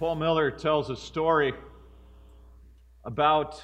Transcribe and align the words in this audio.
Paul 0.00 0.14
Miller 0.14 0.50
tells 0.50 0.88
a 0.88 0.96
story 0.96 1.52
about 3.04 3.62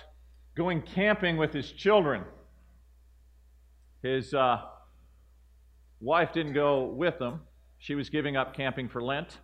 going 0.54 0.82
camping 0.82 1.38
with 1.38 1.54
his 1.54 1.72
children. 1.72 2.24
His 4.02 4.34
uh, 4.34 4.60
wife 5.98 6.34
didn't 6.34 6.52
go 6.52 6.84
with 6.88 7.18
them, 7.18 7.40
she 7.78 7.94
was 7.94 8.10
giving 8.10 8.36
up 8.36 8.54
camping 8.54 8.86
for 8.86 9.02
Lent. 9.02 9.38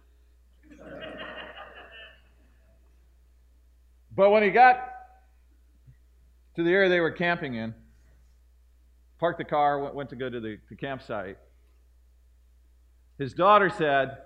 but 4.15 4.29
when 4.29 4.43
he 4.43 4.51
got 4.51 4.77
to 6.57 6.63
the 6.63 6.71
area 6.71 6.91
they 6.91 7.01
were 7.01 7.11
camping 7.11 7.55
in, 7.55 7.73
parked 9.19 9.39
the 9.39 9.45
car, 9.45 9.79
went, 9.79 9.95
went 9.95 10.11
to 10.11 10.17
go 10.17 10.29
to 10.29 10.41
the, 10.41 10.59
the 10.69 10.77
campsite. 10.77 11.39
His 13.17 13.33
daughter 13.33 13.71
said, 13.71 14.19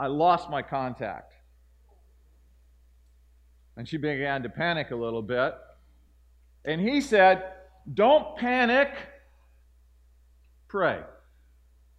I 0.00 0.06
lost 0.06 0.48
my 0.48 0.62
contact. 0.62 1.34
And 3.76 3.88
she 3.88 3.96
began 3.96 4.42
to 4.42 4.48
panic 4.48 4.90
a 4.90 4.96
little 4.96 5.22
bit. 5.22 5.54
And 6.64 6.80
he 6.80 7.00
said, 7.00 7.44
Don't 7.92 8.36
panic, 8.36 8.90
pray. 10.68 11.00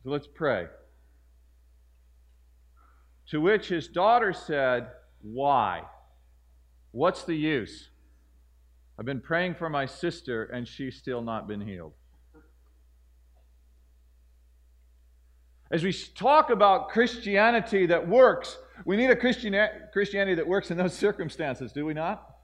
So 0.04 0.10
let's 0.10 0.28
pray. 0.28 0.68
To 3.30 3.42
which 3.42 3.68
his 3.68 3.88
daughter 3.88 4.34
said, 4.34 4.90
Why? 5.22 5.84
What's 6.92 7.24
the 7.24 7.36
use? 7.36 7.90
I've 8.98 9.06
been 9.06 9.22
praying 9.22 9.56
for 9.56 9.70
my 9.70 9.86
sister 9.86 10.46
and 10.46 10.68
she's 10.68 10.96
still 10.96 11.22
not 11.22 11.48
been 11.48 11.62
healed. 11.62 11.94
As 15.70 15.84
we 15.84 15.92
talk 15.92 16.50
about 16.50 16.90
Christianity 16.90 17.86
that 17.88 18.08
works, 18.08 18.58
we 18.86 18.96
need 18.96 19.10
a 19.10 19.16
Christianity 19.16 20.36
that 20.36 20.48
works 20.48 20.72
in 20.72 20.78
those 20.78 20.94
circumstances, 20.98 21.72
do 21.72 21.86
we 21.86 21.94
not? 21.94 22.38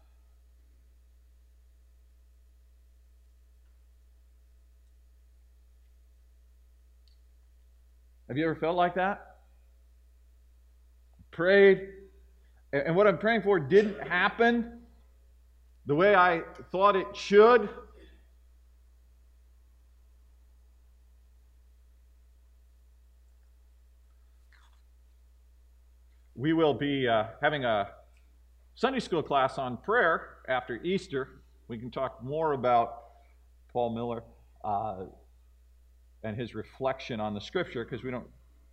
Have 8.28 8.38
you 8.38 8.46
ever 8.46 8.56
felt 8.56 8.76
like 8.76 8.96
that? 8.96 9.36
Prayed, 11.32 11.88
and 12.72 12.96
what 12.96 13.06
I'm 13.06 13.18
praying 13.18 13.44
for 13.44 13.60
didn't 13.60 14.08
happen 14.08 14.82
the 15.86 15.96
way 15.96 16.16
I 16.16 16.42
thought 16.72 16.96
it 16.96 17.16
should. 17.16 17.70
We 26.36 26.54
will 26.54 26.74
be 26.74 27.08
uh, 27.08 27.26
having 27.42 27.64
a 27.64 27.90
Sunday 28.76 29.00
school 29.00 29.22
class 29.22 29.58
on 29.58 29.78
prayer 29.78 30.38
after 30.50 30.78
Easter. 30.84 31.42
We 31.68 31.78
can 31.78 31.92
talk 31.92 32.24
more 32.24 32.54
about 32.54 33.04
Paul 33.72 33.94
Miller 33.94 34.24
uh, 34.64 35.06
and 36.24 36.36
his 36.36 36.56
reflection 36.56 37.20
on 37.20 37.34
the 37.34 37.42
scripture 37.42 37.86
because 37.86 38.04
we 38.04 38.10
don't 38.10 38.28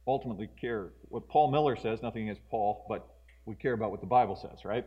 ultimately 0.06 0.48
care 0.59 0.91
what 1.09 1.28
Paul 1.28 1.50
Miller 1.50 1.76
says, 1.76 2.03
nothing 2.03 2.22
against 2.22 2.48
Paul, 2.50 2.87
but 2.88 3.06
we 3.44 3.54
care 3.54 3.75
about 3.75 3.91
what 3.91 4.00
the 4.00 4.06
Bible 4.06 4.37
says, 4.37 4.65
right? 4.65 4.87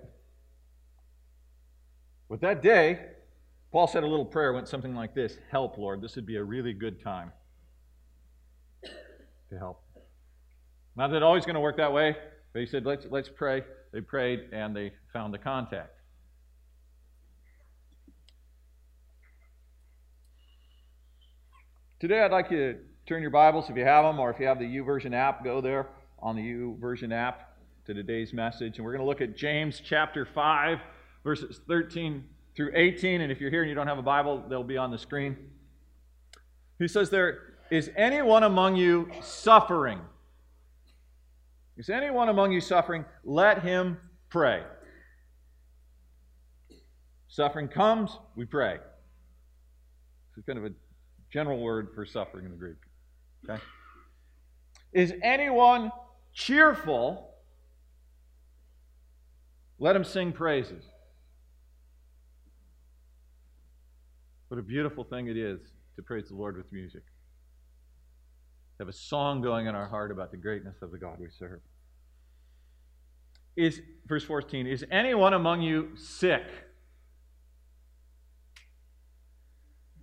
But 2.29 2.41
that 2.41 2.63
day, 2.63 2.99
Paul 3.71 3.87
said 3.87 4.03
a 4.03 4.07
little 4.07 4.25
prayer, 4.25 4.53
went 4.53 4.67
something 4.67 4.95
like 4.95 5.13
this 5.13 5.37
Help, 5.51 5.77
Lord. 5.77 6.01
This 6.01 6.15
would 6.15 6.25
be 6.25 6.37
a 6.37 6.43
really 6.43 6.73
good 6.73 7.01
time 7.03 7.31
to 9.51 9.57
help. 9.59 9.83
Not 10.95 11.11
that 11.11 11.21
always 11.21 11.45
going 11.45 11.55
to 11.55 11.59
work 11.59 11.77
that 11.77 11.93
way, 11.93 12.15
but 12.53 12.59
he 12.59 12.65
said, 12.65 12.85
let's, 12.85 13.05
let's 13.09 13.29
pray. 13.29 13.63
They 13.91 14.01
prayed 14.01 14.49
and 14.53 14.75
they 14.75 14.93
found 15.11 15.33
the 15.33 15.39
contact. 15.39 15.89
Today, 21.99 22.21
I'd 22.21 22.31
like 22.31 22.51
you 22.51 22.57
to 22.57 22.79
turn 23.07 23.21
your 23.21 23.31
Bibles, 23.31 23.69
if 23.69 23.77
you 23.77 23.85
have 23.85 24.03
them, 24.03 24.19
or 24.19 24.29
if 24.29 24.39
you 24.39 24.45
have 24.45 24.59
the 24.59 24.65
YouVersion 24.65 25.13
app, 25.13 25.43
go 25.43 25.61
there 25.61 25.87
on 26.19 26.35
the 26.35 26.41
YouVersion 26.41 27.13
app 27.13 27.57
to 27.85 27.93
today's 27.93 28.33
message. 28.33 28.77
And 28.77 28.85
we're 28.85 28.91
going 28.91 29.01
to 29.01 29.07
look 29.07 29.21
at 29.21 29.35
James 29.35 29.81
chapter 29.83 30.25
5 30.25 30.79
verses 31.23 31.61
13 31.67 32.23
through 32.55 32.71
18. 32.75 33.21
And 33.21 33.31
if 33.31 33.39
you're 33.39 33.49
here 33.49 33.61
and 33.61 33.69
you 33.69 33.75
don't 33.75 33.87
have 33.87 33.97
a 33.97 34.03
Bible, 34.03 34.43
they'll 34.49 34.63
be 34.63 34.77
on 34.77 34.91
the 34.91 34.97
screen. 34.97 35.37
He 36.79 36.87
says 36.87 37.09
there, 37.09 37.55
Is 37.71 37.89
anyone 37.95 38.43
among 38.43 38.75
you 38.75 39.09
suffering? 39.21 40.01
Is 41.77 41.89
anyone 41.89 42.29
among 42.29 42.51
you 42.51 42.61
suffering? 42.61 43.05
Let 43.23 43.63
him 43.63 43.97
pray. 44.29 44.63
Suffering 47.27 47.67
comes, 47.67 48.17
we 48.35 48.45
pray. 48.45 48.77
It's 50.37 50.45
kind 50.45 50.59
of 50.59 50.65
a 50.65 50.71
general 51.31 51.59
word 51.59 51.89
for 51.95 52.05
suffering 52.05 52.45
in 52.45 52.51
the 52.51 52.57
Greek. 52.57 52.77
Okay? 53.49 53.61
Is 54.93 55.13
anyone 55.23 55.91
cheerful? 56.33 57.31
Let 59.79 59.95
him 59.95 60.03
sing 60.03 60.31
praises. 60.31 60.83
What 64.49 64.59
a 64.59 64.63
beautiful 64.63 65.03
thing 65.03 65.27
it 65.27 65.37
is 65.37 65.59
to 65.95 66.03
praise 66.03 66.29
the 66.29 66.35
Lord 66.35 66.55
with 66.55 66.71
music. 66.71 67.01
Have 68.83 68.89
a 68.89 68.91
song 68.91 69.39
going 69.39 69.67
in 69.67 69.75
our 69.75 69.87
heart 69.87 70.11
about 70.11 70.31
the 70.31 70.35
greatness 70.35 70.81
of 70.81 70.91
the 70.91 70.97
God 70.97 71.17
we 71.17 71.29
serve. 71.29 71.61
Is 73.55 73.79
verse 74.05 74.25
14, 74.25 74.67
is 74.67 74.83
anyone 74.91 75.33
among 75.33 75.61
you 75.61 75.91
sick? 75.95 76.43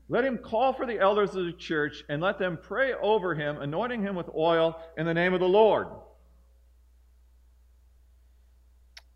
Let 0.09 0.25
him 0.25 0.39
call 0.39 0.73
for 0.73 0.87
the 0.87 0.99
elders 0.99 1.37
of 1.37 1.45
the 1.45 1.53
church 1.53 2.05
and 2.09 2.23
let 2.23 2.39
them 2.39 2.59
pray 2.59 2.95
over 2.95 3.35
him, 3.35 3.61
anointing 3.61 4.01
him 4.01 4.15
with 4.15 4.31
oil 4.35 4.81
in 4.97 5.05
the 5.05 5.13
name 5.13 5.35
of 5.35 5.41
the 5.41 5.47
Lord. 5.47 5.89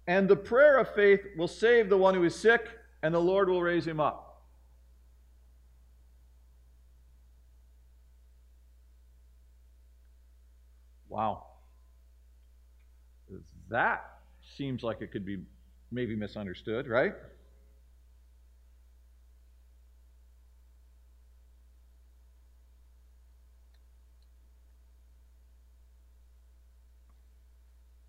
And 0.06 0.28
the 0.28 0.36
prayer 0.36 0.76
of 0.76 0.94
faith 0.94 1.20
will 1.38 1.48
save 1.48 1.88
the 1.88 1.96
one 1.96 2.14
who 2.14 2.24
is 2.24 2.36
sick, 2.36 2.68
and 3.02 3.14
the 3.14 3.18
Lord 3.18 3.48
will 3.48 3.62
raise 3.62 3.86
him 3.86 3.98
up. 3.98 4.33
Wow. 11.14 11.44
That 13.70 14.04
seems 14.56 14.82
like 14.82 15.00
it 15.00 15.12
could 15.12 15.24
be 15.24 15.38
maybe 15.92 16.16
misunderstood, 16.16 16.88
right? 16.88 17.12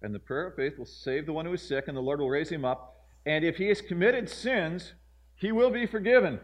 And 0.02 0.12
the 0.12 0.18
prayer 0.18 0.48
of 0.48 0.56
faith 0.56 0.80
will 0.80 0.88
save 0.88 1.28
the 1.28 1.34
one 1.34 1.46
who 1.46 1.54
is 1.54 1.62
sick, 1.62 1.88
and 1.88 1.96
the 1.96 2.02
Lord 2.02 2.20
will 2.20 2.32
raise 2.32 2.50
him 2.50 2.66
up. 2.66 3.06
And 3.28 3.46
if 3.46 3.58
he 3.58 3.68
has 3.68 3.82
committed 3.82 4.28
sins, 4.28 4.94
he 5.36 5.52
will 5.52 5.70
be 5.70 5.86
forgiven. 5.86 6.40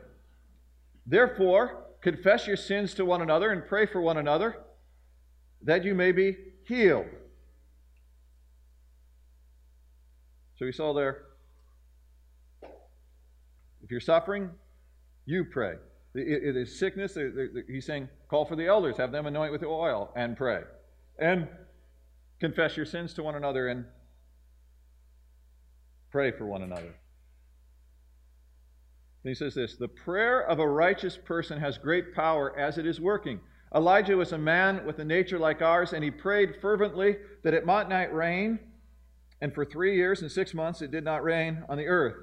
Therefore, 1.07 1.85
confess 2.01 2.45
your 2.45 2.55
sins 2.55 2.93
to 2.93 3.03
one 3.03 3.23
another 3.23 3.49
and 3.49 3.65
pray 3.65 3.87
for 3.87 3.99
one 3.99 4.17
another 4.17 4.57
that 5.63 5.83
you 5.83 5.93
may 5.93 6.11
be 6.11 6.35
healed. 6.71 7.05
So 10.57 10.65
we 10.65 10.71
saw 10.71 10.93
there 10.93 11.23
if 13.83 13.89
you're 13.89 13.99
suffering, 13.99 14.49
you 15.25 15.43
pray. 15.43 15.73
It 16.13 16.55
is 16.55 16.77
sickness. 16.77 17.17
He's 17.67 17.85
saying, 17.85 18.09
call 18.29 18.45
for 18.45 18.55
the 18.55 18.67
elders, 18.67 18.97
have 18.97 19.11
them 19.11 19.25
anoint 19.25 19.51
with 19.51 19.63
oil, 19.63 20.11
and 20.15 20.37
pray. 20.37 20.61
And 21.19 21.47
confess 22.39 22.77
your 22.77 22.85
sins 22.85 23.13
to 23.15 23.23
one 23.23 23.35
another 23.35 23.67
and 23.67 23.85
pray 26.09 26.31
for 26.31 26.45
one 26.45 26.61
another. 26.61 26.93
And 29.23 29.29
he 29.29 29.33
says 29.33 29.55
this 29.55 29.75
The 29.75 29.87
prayer 29.87 30.41
of 30.41 30.59
a 30.59 30.67
righteous 30.67 31.17
person 31.17 31.59
has 31.59 31.77
great 31.77 32.13
power 32.13 32.57
as 32.57 32.77
it 32.77 32.85
is 32.85 32.99
working. 33.01 33.39
Elijah 33.73 34.17
was 34.17 34.33
a 34.33 34.37
man 34.37 34.85
with 34.85 34.99
a 34.99 35.05
nature 35.05 35.39
like 35.39 35.61
ours, 35.61 35.93
and 35.93 36.03
he 36.03 36.11
prayed 36.11 36.55
fervently 36.61 37.17
that 37.43 37.53
it 37.53 37.65
might 37.65 37.87
not 37.87 38.13
rain. 38.13 38.59
And 39.39 39.53
for 39.53 39.65
three 39.65 39.95
years 39.95 40.21
and 40.21 40.31
six 40.31 40.53
months 40.53 40.81
it 40.81 40.91
did 40.91 41.03
not 41.03 41.23
rain 41.23 41.63
on 41.69 41.77
the 41.77 41.87
earth. 41.87 42.17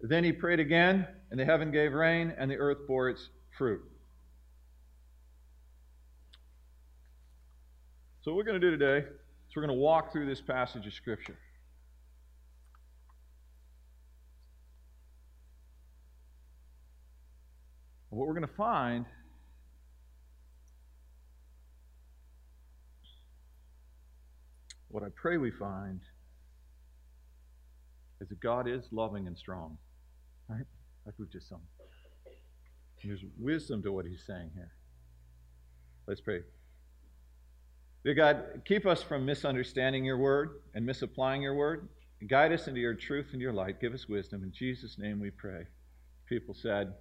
Then 0.00 0.22
he 0.24 0.32
prayed 0.32 0.60
again, 0.60 1.06
and 1.30 1.40
the 1.40 1.44
heaven 1.44 1.72
gave 1.72 1.92
rain, 1.92 2.32
and 2.38 2.50
the 2.50 2.56
earth 2.56 2.78
bore 2.86 3.08
its 3.08 3.28
fruit. 3.58 3.80
So, 8.22 8.32
what 8.32 8.38
we're 8.38 8.44
going 8.44 8.60
to 8.60 8.70
do 8.70 8.76
today 8.76 9.06
is 9.06 9.56
we're 9.56 9.62
going 9.62 9.76
to 9.76 9.80
walk 9.80 10.12
through 10.12 10.26
this 10.26 10.40
passage 10.40 10.86
of 10.86 10.92
Scripture. 10.92 11.38
What 18.10 18.26
we're 18.26 18.34
going 18.34 18.46
to 18.46 18.54
find 18.54 19.04
what 24.96 25.04
I 25.04 25.08
pray 25.14 25.36
we 25.36 25.50
find 25.50 26.00
is 28.18 28.30
that 28.30 28.40
God 28.40 28.66
is 28.66 28.82
loving 28.92 29.26
and 29.26 29.36
strong. 29.36 29.76
Right? 30.48 30.64
Like 31.04 31.14
we've 31.18 31.30
just 31.30 31.50
sung. 31.50 31.60
There's 33.04 33.22
wisdom 33.38 33.82
to 33.82 33.92
what 33.92 34.06
he's 34.06 34.24
saying 34.26 34.52
here. 34.54 34.72
Let's 36.08 36.22
pray. 36.22 36.40
Dear 38.06 38.14
God, 38.14 38.62
keep 38.64 38.86
us 38.86 39.02
from 39.02 39.26
misunderstanding 39.26 40.02
your 40.02 40.16
word 40.16 40.62
and 40.74 40.86
misapplying 40.86 41.42
your 41.42 41.56
word. 41.56 41.90
Guide 42.26 42.52
us 42.52 42.66
into 42.66 42.80
your 42.80 42.94
truth 42.94 43.26
and 43.32 43.40
your 43.42 43.52
light. 43.52 43.82
Give 43.82 43.92
us 43.92 44.08
wisdom. 44.08 44.44
In 44.44 44.50
Jesus' 44.50 44.96
name 44.98 45.20
we 45.20 45.30
pray. 45.30 45.64
People 46.26 46.54
said, 46.54 46.94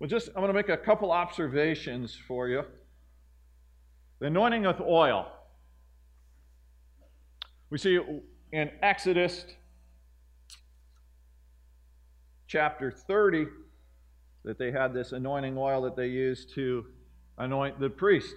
Well, 0.00 0.08
just, 0.10 0.26
I'm 0.30 0.42
going 0.42 0.48
to 0.48 0.54
make 0.54 0.70
a 0.70 0.76
couple 0.76 1.12
observations 1.12 2.18
for 2.26 2.48
you. 2.48 2.64
The 4.18 4.26
anointing 4.26 4.64
with 4.64 4.80
oil. 4.80 5.28
We 7.72 7.78
see 7.78 7.98
in 8.52 8.70
Exodus 8.82 9.46
chapter 12.46 12.90
30 12.90 13.46
that 14.44 14.58
they 14.58 14.70
had 14.70 14.92
this 14.92 15.12
anointing 15.12 15.56
oil 15.56 15.80
that 15.80 15.96
they 15.96 16.08
used 16.08 16.54
to 16.54 16.84
anoint 17.38 17.80
the 17.80 17.88
priest. 17.88 18.34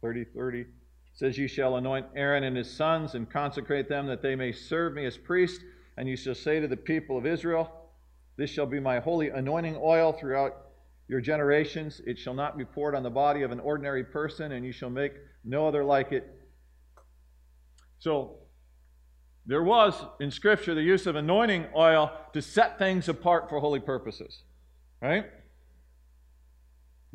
30 0.00 0.24
30 0.34 0.64
says, 1.12 1.36
You 1.36 1.46
shall 1.46 1.76
anoint 1.76 2.06
Aaron 2.16 2.44
and 2.44 2.56
his 2.56 2.74
sons 2.74 3.14
and 3.14 3.28
consecrate 3.28 3.86
them 3.86 4.06
that 4.06 4.22
they 4.22 4.34
may 4.34 4.50
serve 4.50 4.94
me 4.94 5.04
as 5.04 5.18
priests. 5.18 5.62
And 5.98 6.08
you 6.08 6.16
shall 6.16 6.34
say 6.34 6.58
to 6.58 6.66
the 6.66 6.74
people 6.74 7.18
of 7.18 7.26
Israel, 7.26 7.70
This 8.38 8.48
shall 8.48 8.64
be 8.64 8.80
my 8.80 8.98
holy 8.98 9.28
anointing 9.28 9.78
oil 9.78 10.14
throughout 10.14 10.56
your 11.08 11.20
generations. 11.20 12.00
It 12.06 12.18
shall 12.18 12.32
not 12.32 12.56
be 12.56 12.64
poured 12.64 12.94
on 12.94 13.02
the 13.02 13.10
body 13.10 13.42
of 13.42 13.50
an 13.50 13.60
ordinary 13.60 14.04
person, 14.04 14.52
and 14.52 14.64
you 14.64 14.72
shall 14.72 14.88
make 14.88 15.12
no 15.44 15.68
other 15.68 15.84
like 15.84 16.12
it. 16.12 16.35
So, 17.98 18.38
there 19.46 19.62
was 19.62 19.94
in 20.20 20.30
Scripture 20.30 20.74
the 20.74 20.82
use 20.82 21.06
of 21.06 21.14
anointing 21.14 21.66
oil 21.74 22.10
to 22.32 22.42
set 22.42 22.78
things 22.78 23.08
apart 23.08 23.48
for 23.48 23.60
holy 23.60 23.80
purposes. 23.80 24.42
Right? 25.00 25.26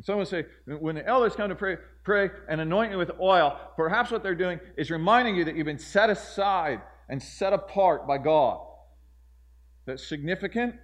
Someone 0.03 0.25
say, 0.25 0.45
when 0.65 0.95
the 0.95 1.05
elders 1.05 1.35
come 1.35 1.49
to 1.49 1.55
pray, 1.55 1.77
pray 2.03 2.31
and 2.49 2.59
anoint 2.59 2.91
you 2.91 2.97
with 2.97 3.11
oil, 3.19 3.59
perhaps 3.75 4.09
what 4.09 4.23
they're 4.23 4.33
doing 4.33 4.59
is 4.77 4.89
reminding 4.89 5.35
you 5.35 5.45
that 5.45 5.55
you've 5.55 5.65
been 5.65 5.77
set 5.77 6.09
aside 6.09 6.81
and 7.09 7.21
set 7.21 7.53
apart 7.53 8.07
by 8.07 8.17
God. 8.17 8.59
That's 9.85 10.07
significant. 10.07 10.75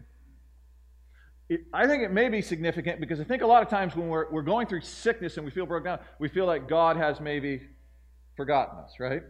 It, 1.50 1.62
I 1.74 1.88
think 1.88 2.04
it 2.04 2.12
may 2.12 2.30
be 2.30 2.42
significant 2.42 3.00
because 3.00 3.20
I 3.20 3.24
think 3.24 3.42
a 3.42 3.48
lot 3.48 3.64
of 3.64 3.70
times 3.70 3.96
when 3.96 4.10
we're, 4.10 4.30
we're 4.30 4.42
going 4.42 4.68
through 4.68 4.82
sickness 4.82 5.38
and 5.38 5.46
we 5.46 5.52
feel 5.52 5.66
broken 5.66 5.86
down, 5.86 6.00
we 6.20 6.28
feel 6.28 6.46
like 6.46 6.68
God 6.68 6.98
has 6.98 7.20
maybe 7.20 7.62
forgotten 8.36 8.78
us, 8.84 9.00
right? 9.00 9.24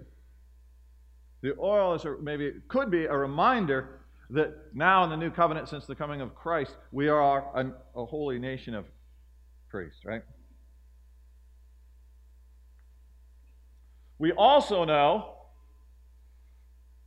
The 1.42 1.56
oil 1.60 1.94
is 1.94 2.06
maybe 2.22 2.54
could 2.68 2.90
be 2.90 3.06
a 3.06 3.16
reminder 3.16 4.02
that 4.30 4.54
now 4.74 5.04
in 5.04 5.10
the 5.10 5.18
new 5.18 5.30
covenant, 5.30 5.70
since 5.70 5.86
the 5.86 5.96
coming 5.96 6.22
of 6.22 6.36
Christ, 6.36 6.76
we 6.92 7.08
are 7.08 7.46
a, 7.56 7.72
a 7.96 8.06
holy 8.06 8.40
nation 8.40 8.74
of 8.74 8.86
priests, 9.70 10.04
right? 10.06 10.24
We 14.20 14.32
also 14.32 14.84
know 14.84 15.36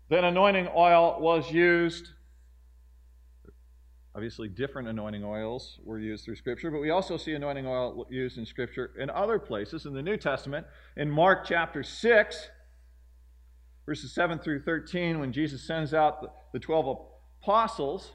that 0.09 0.25
anointing 0.25 0.69
oil 0.75 1.21
was 1.21 1.51
used. 1.51 2.09
Obviously, 4.15 4.49
different 4.49 4.89
anointing 4.89 5.25
oils 5.25 5.79
were 5.85 5.99
used 5.99 6.25
through 6.25 6.37
Scripture, 6.37 6.71
but 6.71 6.81
we 6.81 6.91
also 6.91 7.17
see 7.17 7.33
anointing 7.33 7.67
oil 7.67 8.07
used 8.11 8.39
in 8.39 8.47
Scripture 8.47 8.93
in 8.99 9.11
other 9.11 9.39
places. 9.39 9.87
In 9.87 9.93
the 9.93 10.03
New 10.03 10.17
Testament, 10.17 10.67
in 10.97 11.11
Mark 11.11 11.45
chapter 11.47 11.83
6, 11.83 12.51
verses 13.91 14.13
7 14.13 14.39
through 14.39 14.63
13, 14.63 15.19
when 15.19 15.33
Jesus 15.33 15.67
sends 15.67 15.93
out 15.93 16.23
the, 16.23 16.29
the 16.53 16.61
12 16.61 16.97
apostles, 17.43 18.13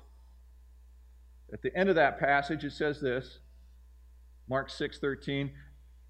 at 1.51 1.61
the 1.63 1.75
end 1.75 1.89
of 1.89 1.95
that 1.95 2.17
passage, 2.17 2.63
it 2.63 2.71
says 2.71 3.01
this 3.01 3.39
Mark 4.47 4.69
6 4.69 4.99
13. 4.99 5.51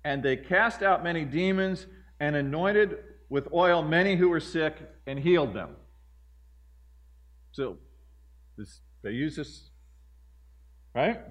And 0.03 0.21
they 0.21 0.37
cast 0.37 0.83
out 0.83 1.03
many 1.03 1.25
demons 1.25 1.87
and 2.19 2.35
anointed 2.35 2.99
with 3.29 3.47
oil 3.51 3.81
many 3.81 4.15
who 4.15 4.29
were 4.29 4.39
sick 4.39 4.75
and 5.07 5.17
healed 5.17 5.55
them. 5.55 5.71
So 7.51 7.79
this, 8.59 8.81
they 9.01 9.13
use 9.13 9.35
this, 9.35 9.71
right? 10.93 11.21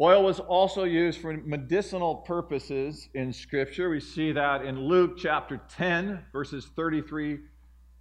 Oil 0.00 0.22
was 0.22 0.38
also 0.38 0.84
used 0.84 1.20
for 1.20 1.36
medicinal 1.36 2.16
purposes 2.16 3.08
in 3.14 3.32
Scripture. 3.32 3.90
We 3.90 3.98
see 3.98 4.30
that 4.30 4.64
in 4.64 4.78
Luke 4.86 5.18
chapter 5.18 5.60
10, 5.70 6.24
verses 6.32 6.70
33 6.76 7.40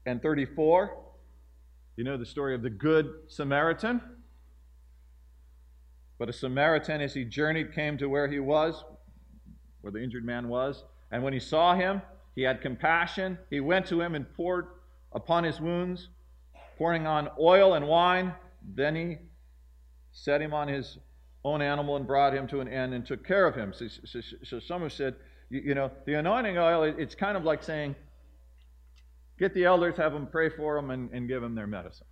and 0.06 0.22
34. 0.22 0.96
You 1.96 2.04
know 2.04 2.16
the 2.16 2.26
story 2.26 2.54
of 2.54 2.62
the 2.62 2.70
Good 2.70 3.12
Samaritan? 3.30 4.00
But 6.20 6.30
a 6.30 6.34
Samaritan, 6.34 7.02
as 7.02 7.16
he 7.16 7.26
journeyed, 7.26 7.74
came 7.74 7.98
to 7.98 8.08
where 8.08 8.28
he 8.28 8.40
was, 8.40 8.84
where 9.82 9.92
the 9.92 10.04
injured 10.04 10.24
man 10.24 10.50
was. 10.50 10.84
And 11.12 11.24
when 11.24 11.34
he 11.34 11.40
saw 11.40 11.74
him, 11.74 12.04
he 12.36 12.44
had 12.44 12.62
compassion. 12.62 13.40
He 13.50 13.60
went 13.60 13.88
to 13.88 14.02
him 14.02 14.14
and 14.14 14.32
poured 14.36 14.68
upon 15.14 15.44
his 15.44 15.60
wounds, 15.60 16.10
pouring 16.78 17.08
on 17.08 17.30
oil 17.40 17.74
and 17.74 17.88
wine. 17.88 18.36
Then 18.76 18.96
he 18.96 19.18
set 20.12 20.44
him 20.44 20.54
on 20.54 20.68
his 20.68 21.00
own 21.48 21.62
animal 21.62 21.96
and 21.96 22.06
brought 22.06 22.34
him 22.34 22.48
to 22.48 22.60
an 22.60 22.68
end 22.68 22.94
and 22.94 23.06
took 23.06 23.26
care 23.26 23.48
of 23.48 23.56
him. 23.56 23.74
So, 23.74 23.88
so, 24.06 24.22
so 24.44 24.60
some 24.60 24.82
have 24.82 24.94
said, 24.94 25.16
you, 25.50 25.62
you, 25.62 25.76
know, 25.76 25.92
the 26.06 26.16
anointing 26.16 26.58
oil, 26.58 26.84
it's 26.84 27.16
kind 27.16 27.38
of 27.38 27.44
like 27.44 27.64
saying, 27.64 27.96
get 29.40 29.54
the 29.54 29.66
elders, 29.66 29.96
have 29.98 30.14
them 30.14 30.28
pray 30.28 30.50
for 30.50 30.76
them, 30.76 30.92
and, 30.92 31.10
and 31.12 31.28
give 31.28 31.42
them 31.42 31.56
their 31.56 31.68
medicine. 31.68 32.08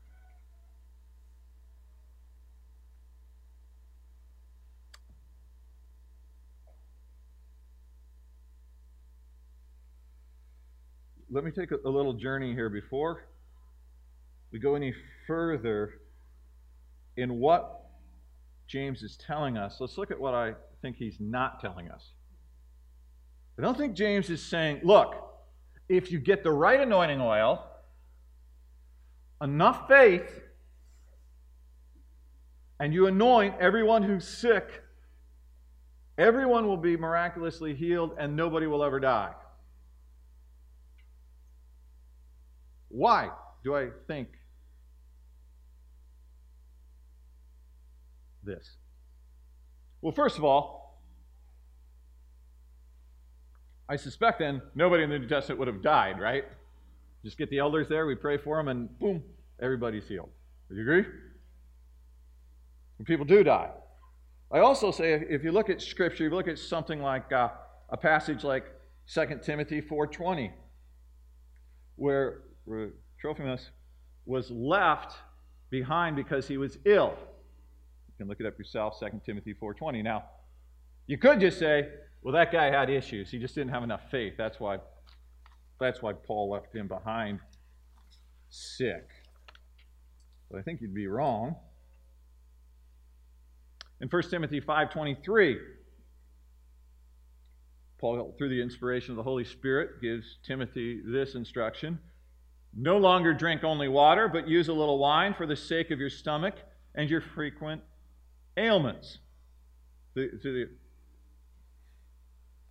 let 11.35 11.43
me 11.43 11.51
take 11.51 11.71
a, 11.71 11.75
a 11.85 11.89
little 11.89 12.13
journey 12.13 12.53
here 12.53 12.69
before 12.69 13.25
we 14.53 14.59
go 14.59 14.75
any 14.75 14.93
further 15.27 15.95
in 17.17 17.39
what 17.39 17.84
James 18.67 19.03
is 19.03 19.17
telling 19.17 19.57
us. 19.57 19.77
Let's 19.79 19.97
look 19.97 20.11
at 20.11 20.19
what 20.19 20.33
I 20.33 20.53
think 20.81 20.97
he's 20.97 21.17
not 21.19 21.59
telling 21.59 21.89
us. 21.89 22.11
I 23.57 23.61
don't 23.61 23.77
think 23.77 23.95
James 23.95 24.29
is 24.29 24.43
saying, 24.43 24.81
look, 24.83 25.15
if 25.87 26.11
you 26.11 26.19
get 26.19 26.43
the 26.43 26.51
right 26.51 26.79
anointing 26.79 27.21
oil, 27.21 27.65
enough 29.41 29.87
faith, 29.87 30.41
and 32.79 32.93
you 32.93 33.07
anoint 33.07 33.55
everyone 33.59 34.03
who's 34.03 34.27
sick, 34.27 34.83
everyone 36.17 36.67
will 36.67 36.77
be 36.77 36.97
miraculously 36.97 37.73
healed 37.73 38.15
and 38.19 38.35
nobody 38.35 38.67
will 38.67 38.83
ever 38.83 38.99
die. 38.99 39.33
Why 42.89 43.29
do 43.63 43.75
I 43.75 43.89
think 44.07 44.29
this? 48.45 48.77
Well, 50.01 50.11
first 50.13 50.37
of 50.37 50.43
all, 50.43 51.01
I 53.87 53.95
suspect 53.95 54.39
then 54.39 54.61
nobody 54.73 55.03
in 55.03 55.09
the 55.09 55.19
New 55.19 55.27
Testament 55.27 55.59
would 55.59 55.67
have 55.67 55.81
died, 55.81 56.19
right? 56.19 56.45
Just 57.23 57.37
get 57.37 57.49
the 57.49 57.59
elders 57.59 57.87
there, 57.87 58.05
we 58.05 58.15
pray 58.15 58.37
for 58.37 58.57
them, 58.57 58.67
and 58.67 58.99
boom, 58.99 59.23
everybody's 59.61 60.07
healed. 60.07 60.29
Would 60.69 60.75
you 60.75 60.81
agree? 60.81 61.05
And 62.97 63.05
people 63.05 63.25
do 63.25 63.43
die. 63.43 63.69
I 64.51 64.59
also 64.59 64.91
say 64.91 65.13
if 65.29 65.43
you 65.43 65.51
look 65.51 65.69
at 65.69 65.81
Scripture, 65.81 66.23
you 66.23 66.29
look 66.29 66.47
at 66.47 66.57
something 66.57 67.01
like 67.01 67.31
uh, 67.31 67.49
a 67.89 67.97
passage 67.97 68.43
like 68.43 68.65
2 69.11 69.39
Timothy 69.43 69.81
4.20, 69.81 70.51
where 71.95 72.41
Trophimus 73.19 73.69
was 74.25 74.49
left 74.49 75.15
behind 75.69 76.15
because 76.15 76.47
he 76.47 76.57
was 76.57 76.77
ill. 76.85 77.17
You 78.17 78.23
can 78.23 78.29
look 78.29 78.39
it 78.39 78.45
up 78.45 78.57
yourself, 78.57 78.97
2 78.99 79.21
Timothy 79.25 79.53
4.20. 79.53 80.01
Now, 80.01 80.23
you 81.05 81.17
could 81.17 81.41
just 81.41 81.59
say, 81.59 81.89
well, 82.21 82.33
that 82.33 82.49
guy 82.49 82.71
had 82.71 82.89
issues. 82.89 83.29
He 83.29 83.39
just 83.39 83.55
didn't 83.55 83.71
have 83.71 83.83
enough 83.83 84.09
faith. 84.09 84.35
That's 84.37 84.57
why, 84.57 84.77
that's 85.81 86.01
why 86.01 86.13
Paul 86.13 86.49
left 86.51 86.73
him 86.73 86.87
behind 86.87 87.39
sick. 88.49 89.05
But 90.49 90.59
I 90.59 90.61
think 90.61 90.79
you'd 90.79 90.95
be 90.95 91.07
wrong. 91.07 91.57
In 93.99 94.07
1 94.07 94.23
Timothy 94.29 94.61
5.23, 94.61 95.57
Paul, 97.99 98.33
through 98.37 98.49
the 98.49 98.61
inspiration 98.61 99.11
of 99.11 99.17
the 99.17 99.23
Holy 99.23 99.43
Spirit, 99.43 100.01
gives 100.01 100.37
Timothy 100.41 101.01
this 101.05 101.35
instruction 101.35 101.99
no 102.77 102.97
longer 102.97 103.33
drink 103.33 103.63
only 103.63 103.87
water, 103.87 104.27
but 104.27 104.47
use 104.47 104.67
a 104.67 104.73
little 104.73 104.99
wine 104.99 105.33
for 105.33 105.45
the 105.45 105.55
sake 105.55 105.91
of 105.91 105.99
your 105.99 106.09
stomach 106.09 106.55
and 106.93 107.09
your 107.09 107.21
frequent 107.21 107.81
ailments. 108.57 109.19
The, 110.13 110.69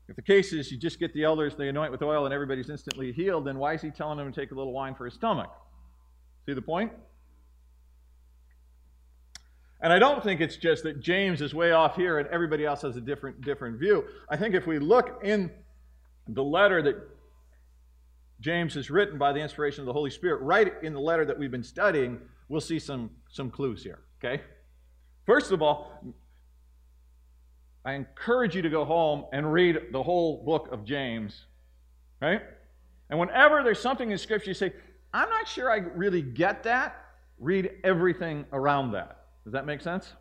If 0.08 0.16
the 0.16 0.22
case 0.22 0.52
is 0.52 0.70
you 0.70 0.78
just 0.78 0.98
get 0.98 1.14
the 1.14 1.24
elders, 1.24 1.54
they 1.56 1.68
anoint 1.68 1.90
with 1.90 2.02
oil, 2.02 2.24
and 2.24 2.34
everybody's 2.34 2.70
instantly 2.70 3.12
healed, 3.12 3.46
then 3.46 3.58
why 3.58 3.74
is 3.74 3.82
he 3.82 3.90
telling 3.90 4.18
them 4.18 4.32
to 4.32 4.40
take 4.40 4.50
a 4.50 4.54
little 4.54 4.72
wine 4.72 4.94
for 4.94 5.04
his 5.06 5.14
stomach? 5.14 5.50
See 6.46 6.52
the 6.52 6.62
point? 6.62 6.92
And 9.80 9.92
I 9.92 9.98
don't 9.98 10.22
think 10.22 10.40
it's 10.40 10.56
just 10.56 10.82
that 10.84 11.00
James 11.00 11.42
is 11.42 11.54
way 11.54 11.72
off 11.72 11.96
here 11.96 12.18
and 12.18 12.28
everybody 12.28 12.64
else 12.64 12.82
has 12.82 12.96
a 12.96 13.00
different, 13.00 13.42
different 13.42 13.78
view. 13.78 14.04
I 14.30 14.36
think 14.36 14.54
if 14.54 14.66
we 14.66 14.78
look 14.78 15.20
in 15.22 15.50
the 16.28 16.42
letter 16.42 16.80
that 16.82 16.96
James 18.40 18.74
has 18.74 18.90
written 18.90 19.18
by 19.18 19.32
the 19.32 19.40
inspiration 19.40 19.80
of 19.80 19.86
the 19.86 19.92
Holy 19.92 20.10
Spirit, 20.10 20.40
right 20.42 20.72
in 20.82 20.94
the 20.94 21.00
letter 21.00 21.24
that 21.26 21.38
we've 21.38 21.50
been 21.50 21.62
studying, 21.62 22.18
we'll 22.48 22.60
see 22.60 22.78
some, 22.78 23.10
some 23.30 23.50
clues 23.50 23.82
here. 23.82 24.00
Okay? 24.22 24.42
First 25.26 25.52
of 25.52 25.62
all, 25.62 25.92
I 27.84 27.92
encourage 27.92 28.56
you 28.56 28.62
to 28.62 28.70
go 28.70 28.84
home 28.84 29.26
and 29.32 29.52
read 29.52 29.78
the 29.92 30.02
whole 30.02 30.42
book 30.44 30.68
of 30.72 30.84
James. 30.84 31.46
Right? 32.20 32.42
And 33.10 33.18
whenever 33.18 33.62
there's 33.62 33.80
something 33.80 34.10
in 34.10 34.18
Scripture 34.18 34.50
you 34.50 34.54
say, 34.54 34.72
I'm 35.12 35.28
not 35.28 35.46
sure 35.46 35.70
I 35.70 35.76
really 35.76 36.22
get 36.22 36.62
that, 36.64 36.96
read 37.38 37.70
everything 37.84 38.46
around 38.52 38.92
that. 38.92 39.26
Does 39.44 39.52
that 39.52 39.66
make 39.66 39.80
sense? 39.80 40.12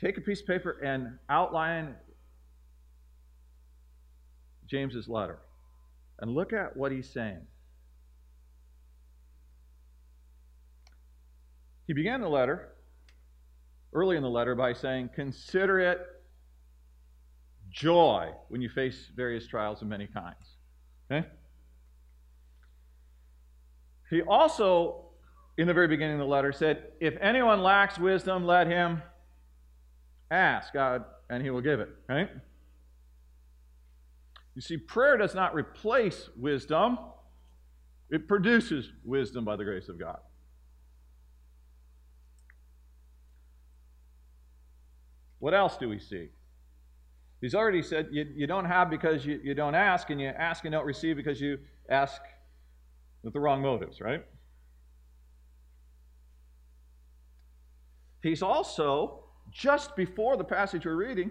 Take 0.00 0.18
a 0.18 0.20
piece 0.20 0.40
of 0.40 0.46
paper 0.46 0.80
and 0.82 1.18
outline 1.28 1.94
James's 4.66 5.08
letter 5.08 5.38
and 6.18 6.34
look 6.34 6.52
at 6.52 6.76
what 6.76 6.90
he's 6.90 7.08
saying. 7.08 7.40
He 11.86 11.92
began 11.92 12.20
the 12.20 12.28
letter, 12.28 12.70
early 13.92 14.16
in 14.16 14.22
the 14.22 14.30
letter, 14.30 14.54
by 14.54 14.72
saying, 14.72 15.10
Consider 15.14 15.80
it 15.80 16.00
joy 17.70 18.30
when 18.48 18.62
you 18.62 18.68
face 18.68 19.10
various 19.14 19.46
trials 19.46 19.82
of 19.82 19.88
many 19.88 20.06
kinds. 20.06 20.56
Okay? 21.10 21.26
He 24.10 24.22
also, 24.22 25.06
in 25.58 25.66
the 25.66 25.74
very 25.74 25.88
beginning 25.88 26.14
of 26.14 26.20
the 26.20 26.32
letter, 26.32 26.52
said, 26.52 26.84
If 27.00 27.14
anyone 27.20 27.62
lacks 27.62 27.98
wisdom, 27.98 28.46
let 28.46 28.66
him 28.66 29.02
ask 30.30 30.72
God, 30.72 31.04
and 31.28 31.42
he 31.42 31.50
will 31.50 31.60
give 31.60 31.80
it. 31.80 31.88
Right? 32.08 32.30
You 34.54 34.62
see, 34.62 34.76
prayer 34.76 35.16
does 35.16 35.34
not 35.34 35.54
replace 35.54 36.30
wisdom, 36.36 36.98
it 38.10 38.28
produces 38.28 38.90
wisdom 39.04 39.44
by 39.44 39.56
the 39.56 39.64
grace 39.64 39.88
of 39.88 39.98
God. 39.98 40.18
What 45.44 45.52
else 45.52 45.76
do 45.76 45.90
we 45.90 45.98
see? 45.98 46.28
He's 47.42 47.54
already 47.54 47.82
said 47.82 48.08
you, 48.10 48.26
you 48.34 48.46
don't 48.46 48.64
have 48.64 48.88
because 48.88 49.26
you, 49.26 49.38
you 49.44 49.52
don't 49.52 49.74
ask, 49.74 50.08
and 50.08 50.18
you 50.18 50.28
ask 50.28 50.64
and 50.64 50.72
don't 50.72 50.86
receive 50.86 51.16
because 51.16 51.38
you 51.38 51.58
ask 51.90 52.22
with 53.22 53.34
the 53.34 53.40
wrong 53.40 53.60
motives, 53.60 54.00
right? 54.00 54.24
He's 58.22 58.40
also, 58.40 59.24
just 59.50 59.94
before 59.96 60.38
the 60.38 60.44
passage 60.44 60.86
we're 60.86 60.96
reading, 60.96 61.30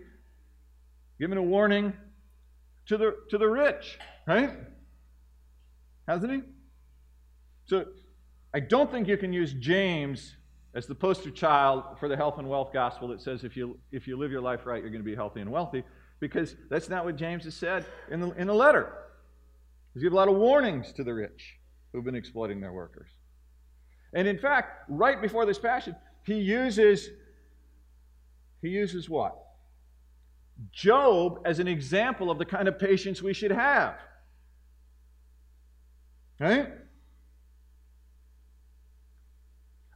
given 1.19 1.39
a 1.39 1.41
warning 1.41 1.91
to 2.85 2.97
the, 2.97 3.15
to 3.31 3.39
the 3.39 3.47
rich, 3.47 3.97
right? 4.27 4.51
Hasn't 6.07 6.31
he? 6.31 6.41
So 7.65 7.85
I 8.53 8.59
don't 8.59 8.91
think 8.91 9.07
you 9.07 9.17
can 9.17 9.33
use 9.33 9.53
James 9.53 10.35
as 10.75 10.87
the 10.87 10.95
poster 10.95 11.29
child 11.29 11.83
for 11.99 12.07
the 12.07 12.15
health 12.15 12.39
and 12.39 12.49
wealth 12.49 12.71
gospel 12.73 13.07
that 13.09 13.21
says 13.21 13.43
if 13.43 13.55
you, 13.55 13.77
if 13.91 14.07
you 14.07 14.17
live 14.17 14.31
your 14.31 14.41
life 14.41 14.65
right, 14.65 14.81
you're 14.81 14.89
going 14.89 15.03
to 15.03 15.09
be 15.09 15.15
healthy 15.15 15.41
and 15.41 15.51
wealthy, 15.51 15.83
because 16.19 16.55
that's 16.69 16.89
not 16.89 17.05
what 17.05 17.15
James 17.15 17.43
has 17.43 17.53
said 17.53 17.85
in 18.09 18.19
the, 18.19 18.31
in 18.31 18.47
the 18.47 18.53
letter. 18.53 18.93
He's 19.93 20.01
given 20.01 20.13
a 20.13 20.19
lot 20.19 20.27
of 20.27 20.35
warnings 20.35 20.91
to 20.93 21.03
the 21.03 21.13
rich 21.13 21.57
who've 21.91 22.03
been 22.03 22.15
exploiting 22.15 22.59
their 22.59 22.73
workers. 22.73 23.09
And 24.13 24.27
in 24.27 24.37
fact, 24.37 24.89
right 24.89 25.21
before 25.21 25.45
this 25.45 25.59
passage, 25.59 25.95
he 26.25 26.35
uses 26.35 27.09
he 28.61 28.69
uses 28.69 29.09
what? 29.09 29.35
Job 30.71 31.41
as 31.45 31.59
an 31.59 31.67
example 31.67 32.31
of 32.31 32.37
the 32.37 32.45
kind 32.45 32.67
of 32.69 32.79
patience 32.79 33.21
we 33.21 33.33
should 33.33 33.51
have. 33.51 33.95
Right? 36.39 36.69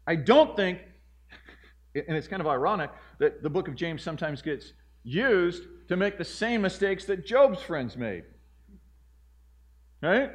I 0.08 0.16
don't 0.16 0.56
think, 0.56 0.80
and 1.94 2.16
it's 2.16 2.28
kind 2.28 2.42
of 2.42 2.48
ironic, 2.48 2.90
that 3.20 3.44
the 3.44 3.50
book 3.50 3.68
of 3.68 3.76
James 3.76 4.02
sometimes 4.02 4.42
gets 4.42 4.74
used 5.04 5.64
to 5.90 5.98
make 5.98 6.18
the 6.18 6.26
same 6.26 6.62
mistakes 6.62 7.06
that 7.06 7.26
Job's 7.26 7.62
friends 7.62 7.98
made. 7.98 8.24
Right? 10.02 10.32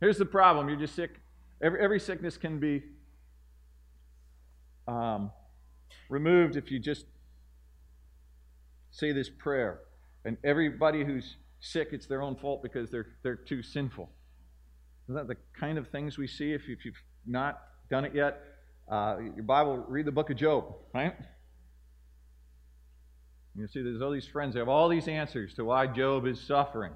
Here's 0.00 0.18
the 0.18 0.26
problem 0.26 0.68
you're 0.68 0.78
just 0.78 0.94
sick. 0.94 1.20
Every, 1.62 1.80
every 1.80 2.00
sickness 2.00 2.36
can 2.36 2.58
be 2.58 2.82
um, 4.86 5.30
removed 6.08 6.56
if 6.56 6.70
you 6.70 6.78
just 6.78 7.06
say 8.90 9.12
this 9.12 9.28
prayer. 9.28 9.80
And 10.24 10.36
everybody 10.44 11.04
who's 11.04 11.36
sick, 11.60 11.88
it's 11.92 12.06
their 12.06 12.22
own 12.22 12.36
fault 12.36 12.62
because 12.62 12.90
they're, 12.90 13.06
they're 13.22 13.36
too 13.36 13.62
sinful. 13.62 14.10
Isn't 15.06 15.14
that 15.14 15.28
the 15.28 15.36
kind 15.58 15.78
of 15.78 15.88
things 15.88 16.18
we 16.18 16.26
see 16.26 16.52
if, 16.52 16.62
if 16.68 16.84
you've 16.84 17.02
not 17.26 17.60
done 17.90 18.04
it 18.04 18.14
yet? 18.14 18.40
Uh, 18.92 19.16
your 19.34 19.44
Bible, 19.44 19.86
read 19.88 20.04
the 20.04 20.12
book 20.12 20.28
of 20.28 20.36
Job, 20.36 20.66
right? 20.92 21.14
You 23.56 23.66
see, 23.66 23.82
there's 23.82 24.02
all 24.02 24.10
these 24.10 24.26
friends, 24.26 24.52
they 24.52 24.60
have 24.60 24.68
all 24.68 24.90
these 24.90 25.08
answers 25.08 25.54
to 25.54 25.64
why 25.64 25.86
Job 25.86 26.26
is 26.26 26.38
suffering. 26.38 26.92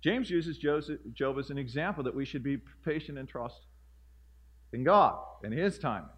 James 0.00 0.30
uses 0.30 0.58
Job 0.58 1.38
as 1.40 1.50
an 1.50 1.58
example 1.58 2.04
that 2.04 2.14
we 2.14 2.24
should 2.24 2.44
be 2.44 2.58
patient 2.84 3.18
and 3.18 3.28
trust 3.28 3.66
in 4.72 4.84
God 4.84 5.18
and 5.42 5.52
His 5.52 5.76
timing, 5.76 6.08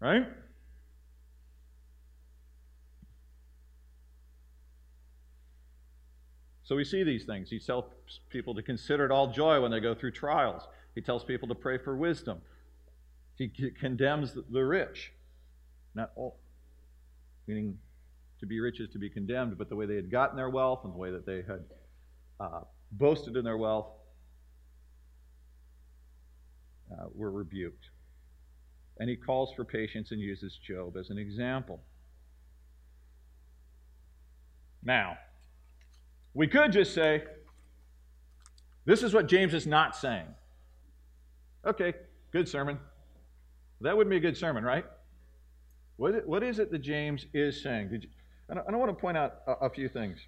right? 0.00 0.26
So 6.62 6.74
we 6.74 6.84
see 6.84 7.02
these 7.02 7.26
things. 7.26 7.50
He 7.50 7.58
tells 7.58 7.84
people 8.30 8.54
to 8.54 8.62
consider 8.62 9.04
it 9.04 9.10
all 9.10 9.30
joy 9.30 9.60
when 9.60 9.70
they 9.70 9.80
go 9.80 9.94
through 9.94 10.12
trials. 10.12 10.62
He 10.94 11.02
tells 11.02 11.22
people 11.22 11.48
to 11.48 11.54
pray 11.54 11.76
for 11.76 11.94
wisdom. 11.94 12.40
He 13.36 13.48
condemns 13.48 14.32
the 14.34 14.64
rich. 14.64 15.12
Not 15.94 16.12
all, 16.16 16.38
meaning 17.46 17.78
to 18.40 18.46
be 18.46 18.60
rich 18.60 18.80
is 18.80 18.88
to 18.90 18.98
be 18.98 19.08
condemned, 19.08 19.58
but 19.58 19.68
the 19.68 19.76
way 19.76 19.86
they 19.86 19.96
had 19.96 20.10
gotten 20.10 20.36
their 20.36 20.50
wealth 20.50 20.80
and 20.84 20.92
the 20.92 20.98
way 20.98 21.10
that 21.10 21.26
they 21.26 21.42
had 21.42 21.64
uh, 22.40 22.60
boasted 22.92 23.36
in 23.36 23.44
their 23.44 23.56
wealth 23.56 23.86
uh, 26.92 27.06
were 27.14 27.30
rebuked. 27.30 27.86
And 28.98 29.08
he 29.08 29.16
calls 29.16 29.52
for 29.54 29.64
patience 29.64 30.12
and 30.12 30.20
uses 30.20 30.56
Job 30.56 30.96
as 30.96 31.10
an 31.10 31.18
example. 31.18 31.80
Now, 34.84 35.16
we 36.34 36.46
could 36.46 36.72
just 36.72 36.94
say, 36.94 37.24
this 38.84 39.02
is 39.02 39.14
what 39.14 39.26
James 39.26 39.54
is 39.54 39.66
not 39.66 39.96
saying. 39.96 40.26
Okay, 41.66 41.94
good 42.30 42.48
sermon. 42.48 42.78
That 43.84 43.94
would 43.94 44.08
be 44.08 44.16
a 44.16 44.20
good 44.20 44.36
sermon, 44.36 44.64
right? 44.64 44.86
What, 45.96 46.26
what 46.26 46.42
is 46.42 46.58
it 46.58 46.70
that 46.70 46.78
James 46.78 47.26
is 47.34 47.62
saying? 47.62 47.90
Did 47.90 48.04
you, 48.04 48.08
and 48.48 48.58
I, 48.58 48.76
want 48.76 48.90
to 48.90 48.98
point 48.98 49.18
out 49.18 49.34
a, 49.46 49.52
a 49.66 49.70
few 49.70 49.90
things 49.90 50.18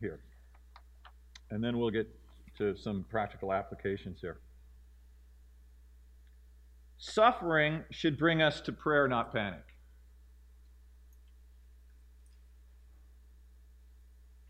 here. 0.00 0.20
And 1.50 1.62
then 1.62 1.78
we'll 1.78 1.90
get 1.90 2.08
to 2.58 2.76
some 2.76 3.04
practical 3.10 3.52
applications 3.52 4.20
here. 4.20 4.38
Suffering 6.96 7.82
should 7.90 8.16
bring 8.16 8.40
us 8.40 8.60
to 8.60 8.72
prayer, 8.72 9.08
not 9.08 9.32
panic. 9.32 9.64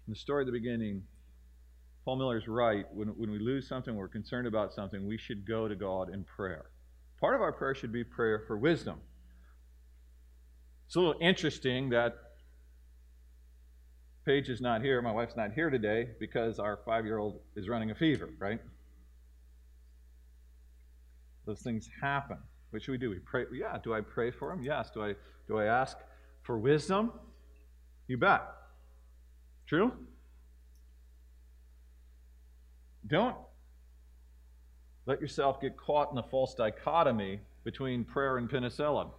In 0.06 0.12
the 0.12 0.18
story 0.18 0.42
at 0.42 0.46
the 0.46 0.52
beginning, 0.52 1.04
Paul 2.04 2.16
Miller's 2.16 2.48
right. 2.48 2.84
When, 2.92 3.08
when 3.08 3.30
we 3.30 3.38
lose 3.38 3.66
something, 3.66 3.96
we're 3.96 4.08
concerned 4.08 4.46
about 4.46 4.74
something, 4.74 5.06
we 5.06 5.16
should 5.16 5.46
go 5.46 5.68
to 5.68 5.74
God 5.74 6.12
in 6.12 6.24
prayer. 6.24 6.66
Part 7.22 7.36
of 7.36 7.40
our 7.40 7.52
prayer 7.52 7.72
should 7.72 7.92
be 7.92 8.02
prayer 8.02 8.42
for 8.48 8.58
wisdom. 8.58 8.98
It's 10.86 10.96
a 10.96 10.98
little 10.98 11.14
interesting 11.20 11.90
that 11.90 12.16
Paige 14.26 14.48
is 14.48 14.60
not 14.60 14.82
here. 14.82 15.00
My 15.00 15.12
wife's 15.12 15.36
not 15.36 15.52
here 15.52 15.70
today 15.70 16.08
because 16.18 16.58
our 16.58 16.80
five 16.84 17.04
year 17.04 17.18
old 17.18 17.38
is 17.54 17.68
running 17.68 17.92
a 17.92 17.94
fever, 17.94 18.28
right? 18.40 18.58
Those 21.46 21.62
things 21.62 21.88
happen. 22.02 22.38
What 22.70 22.82
should 22.82 22.90
we 22.90 22.98
do? 22.98 23.10
We 23.10 23.20
pray. 23.20 23.44
Yeah. 23.54 23.78
Do 23.84 23.94
I 23.94 24.00
pray 24.00 24.32
for 24.32 24.50
him? 24.52 24.60
Yes. 24.60 24.90
Do 24.92 25.04
I 25.04 25.14
do 25.46 25.58
I 25.58 25.66
ask 25.66 25.96
for 26.42 26.58
wisdom? 26.58 27.12
You 28.08 28.16
bet. 28.16 28.42
True? 29.68 29.92
Don't 33.06 33.36
let 35.06 35.20
yourself 35.20 35.60
get 35.60 35.76
caught 35.76 36.10
in 36.10 36.16
the 36.16 36.22
false 36.22 36.54
dichotomy 36.54 37.40
between 37.64 38.04
prayer 38.04 38.38
and 38.38 38.48
penicillin. 38.48 39.10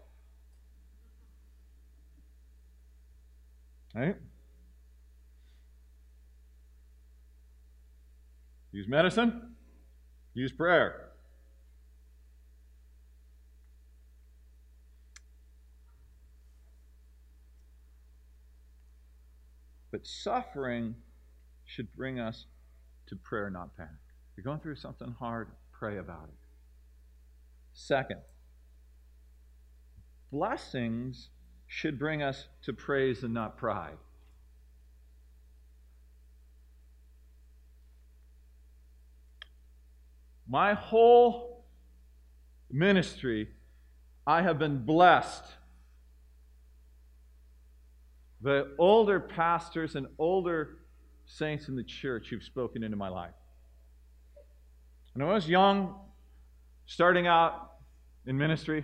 Right? 3.96 4.16
Use 8.72 8.88
medicine, 8.88 9.56
use 10.34 10.52
prayer. 10.52 11.10
But 19.92 20.08
suffering 20.08 20.96
should 21.66 21.94
bring 21.96 22.20
us 22.20 22.46
to 23.08 23.16
prayer, 23.16 23.52
not 23.52 23.78
panic. 23.78 23.92
You're 24.36 24.44
going 24.44 24.60
through 24.60 24.78
something 24.78 25.16
hard, 25.20 25.50
pray 25.74 25.98
about 25.98 26.30
it. 26.30 26.48
Second, 27.74 28.22
blessings 30.32 31.30
should 31.68 31.98
bring 31.98 32.22
us 32.22 32.48
to 32.64 32.74
praise 32.74 33.24
and 33.24 33.34
not 33.34 33.58
pride. 33.58 33.98
My 40.48 40.74
whole 40.74 41.66
ministry, 42.70 43.50
I 44.28 44.42
have 44.44 44.60
been 44.60 44.86
blessed. 44.86 45.44
The 48.42 48.76
older 48.78 49.20
pastors 49.20 49.96
and 49.96 50.08
older 50.20 50.78
saints 51.26 51.70
in 51.70 51.76
the 51.76 51.84
church 51.84 52.28
who've 52.30 52.44
spoken 52.44 52.84
into 52.84 52.98
my 52.98 53.10
life. 53.10 53.34
When 55.14 55.28
I 55.28 55.32
was 55.32 55.48
young, 55.48 55.96
starting 56.88 57.28
out 57.28 57.74
in 58.26 58.36
ministry, 58.36 58.80
I 58.80 58.84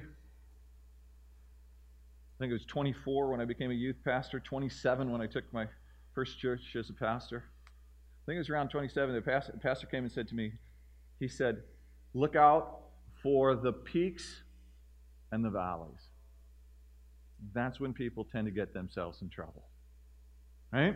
think 2.38 2.52
it 2.52 2.54
was 2.54 2.66
24 2.66 3.32
when 3.32 3.42
I 3.42 3.46
became 3.46 3.72
a 3.72 3.74
youth 3.74 3.98
pastor, 4.06 4.40
27 4.40 5.12
when 5.12 5.22
I 5.22 5.28
took 5.28 5.52
my 5.52 5.66
first 6.14 6.40
church 6.40 6.76
as 6.78 6.90
a 6.92 6.94
pastor. 6.94 7.46
I 7.66 8.26
think 8.28 8.36
it 8.36 8.40
was 8.40 8.50
around 8.52 8.70
27. 8.70 9.16
The 9.16 9.22
pastor, 9.22 9.54
the 9.54 9.58
pastor 9.58 9.88
came 9.88 10.04
and 10.04 10.12
said 10.12 10.28
to 10.28 10.36
me, 10.36 10.54
he 11.20 11.28
said, 11.28 11.64
Look 12.14 12.36
out 12.36 12.80
for 13.24 13.56
the 13.56 13.74
peaks 13.74 14.44
and 15.32 15.44
the 15.44 15.50
valleys. 15.50 16.10
That's 17.54 17.80
when 17.80 17.94
people 17.94 18.26
tend 18.32 18.46
to 18.46 18.52
get 18.52 18.74
themselves 18.74 19.22
in 19.22 19.30
trouble. 19.30 19.64
Right? 20.72 20.96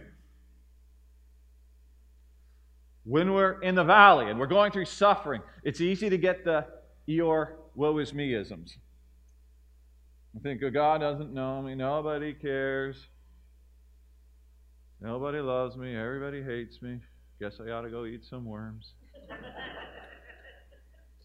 When 3.05 3.33
we're 3.33 3.61
in 3.61 3.75
the 3.75 3.83
valley 3.83 4.29
and 4.29 4.39
we're 4.39 4.47
going 4.47 4.71
through 4.71 4.85
suffering, 4.85 5.41
it's 5.63 5.81
easy 5.81 6.09
to 6.09 6.17
get 6.17 6.45
the 6.45 6.65
Eeyore 7.07 7.55
woe 7.75 7.97
is 7.97 8.13
me 8.13 8.33
isms. 8.33 8.77
I 10.35 10.39
think, 10.39 10.61
oh, 10.63 10.69
God 10.69 11.01
doesn't 11.01 11.33
know 11.33 11.61
me, 11.61 11.75
nobody 11.75 12.33
cares, 12.33 13.07
nobody 15.01 15.39
loves 15.39 15.75
me, 15.75 15.95
everybody 15.95 16.41
hates 16.41 16.81
me. 16.81 16.99
Guess 17.39 17.59
I 17.59 17.71
ought 17.71 17.81
to 17.81 17.89
go 17.89 18.05
eat 18.05 18.25
some 18.25 18.45
worms. 18.45 18.93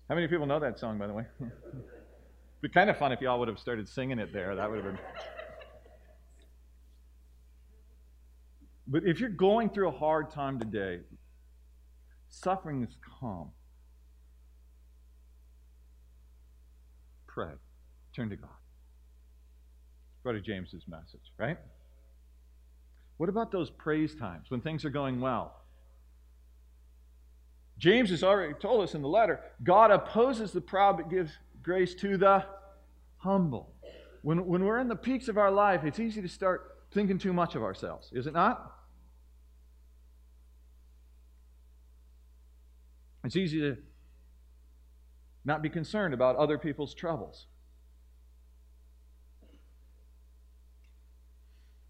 How 0.08 0.14
many 0.14 0.26
people 0.26 0.46
know 0.46 0.58
that 0.58 0.78
song, 0.78 0.98
by 0.98 1.06
the 1.06 1.12
way? 1.12 1.24
It'd 1.40 1.52
be 2.62 2.68
kind 2.70 2.90
of 2.90 2.98
fun 2.98 3.12
if 3.12 3.20
y'all 3.20 3.38
would 3.38 3.48
have 3.48 3.58
started 3.58 3.88
singing 3.88 4.18
it 4.18 4.32
there. 4.32 4.56
That 4.56 4.68
would 4.68 4.82
have 4.82 4.94
been. 4.94 4.98
But 8.86 9.04
if 9.04 9.20
you're 9.20 9.28
going 9.28 9.68
through 9.68 9.88
a 9.88 9.96
hard 9.96 10.30
time 10.30 10.58
today, 10.58 11.00
suffering 12.28 12.82
is 12.82 12.96
calm. 13.20 13.50
Pray. 17.26 17.52
Turn 18.14 18.30
to 18.30 18.36
God. 18.36 18.50
Brother 20.22 20.40
James's 20.40 20.82
message, 20.88 21.32
right? 21.38 21.58
What 23.16 23.28
about 23.28 23.50
those 23.50 23.70
praise 23.70 24.14
times 24.14 24.46
when 24.50 24.60
things 24.60 24.84
are 24.84 24.90
going 24.90 25.20
well? 25.20 25.54
James 27.78 28.10
has 28.10 28.24
already 28.24 28.54
told 28.54 28.82
us 28.82 28.94
in 28.94 29.02
the 29.02 29.08
letter 29.08 29.40
God 29.62 29.90
opposes 29.90 30.52
the 30.52 30.60
proud 30.60 30.96
but 30.96 31.10
gives 31.10 31.32
grace 31.62 31.94
to 31.96 32.16
the 32.16 32.44
humble. 33.18 33.72
When, 34.22 34.46
when 34.46 34.64
we're 34.64 34.80
in 34.80 34.88
the 34.88 34.96
peaks 34.96 35.28
of 35.28 35.38
our 35.38 35.50
life, 35.50 35.84
it's 35.84 36.00
easy 36.00 36.20
to 36.20 36.28
start 36.28 36.78
thinking 36.92 37.18
too 37.18 37.32
much 37.32 37.54
of 37.54 37.62
ourselves, 37.62 38.10
is 38.12 38.26
it 38.26 38.32
not? 38.32 38.77
It's 43.24 43.36
easy 43.36 43.60
to 43.60 43.76
not 45.44 45.62
be 45.62 45.68
concerned 45.68 46.14
about 46.14 46.36
other 46.36 46.58
people's 46.58 46.94
troubles. 46.94 47.46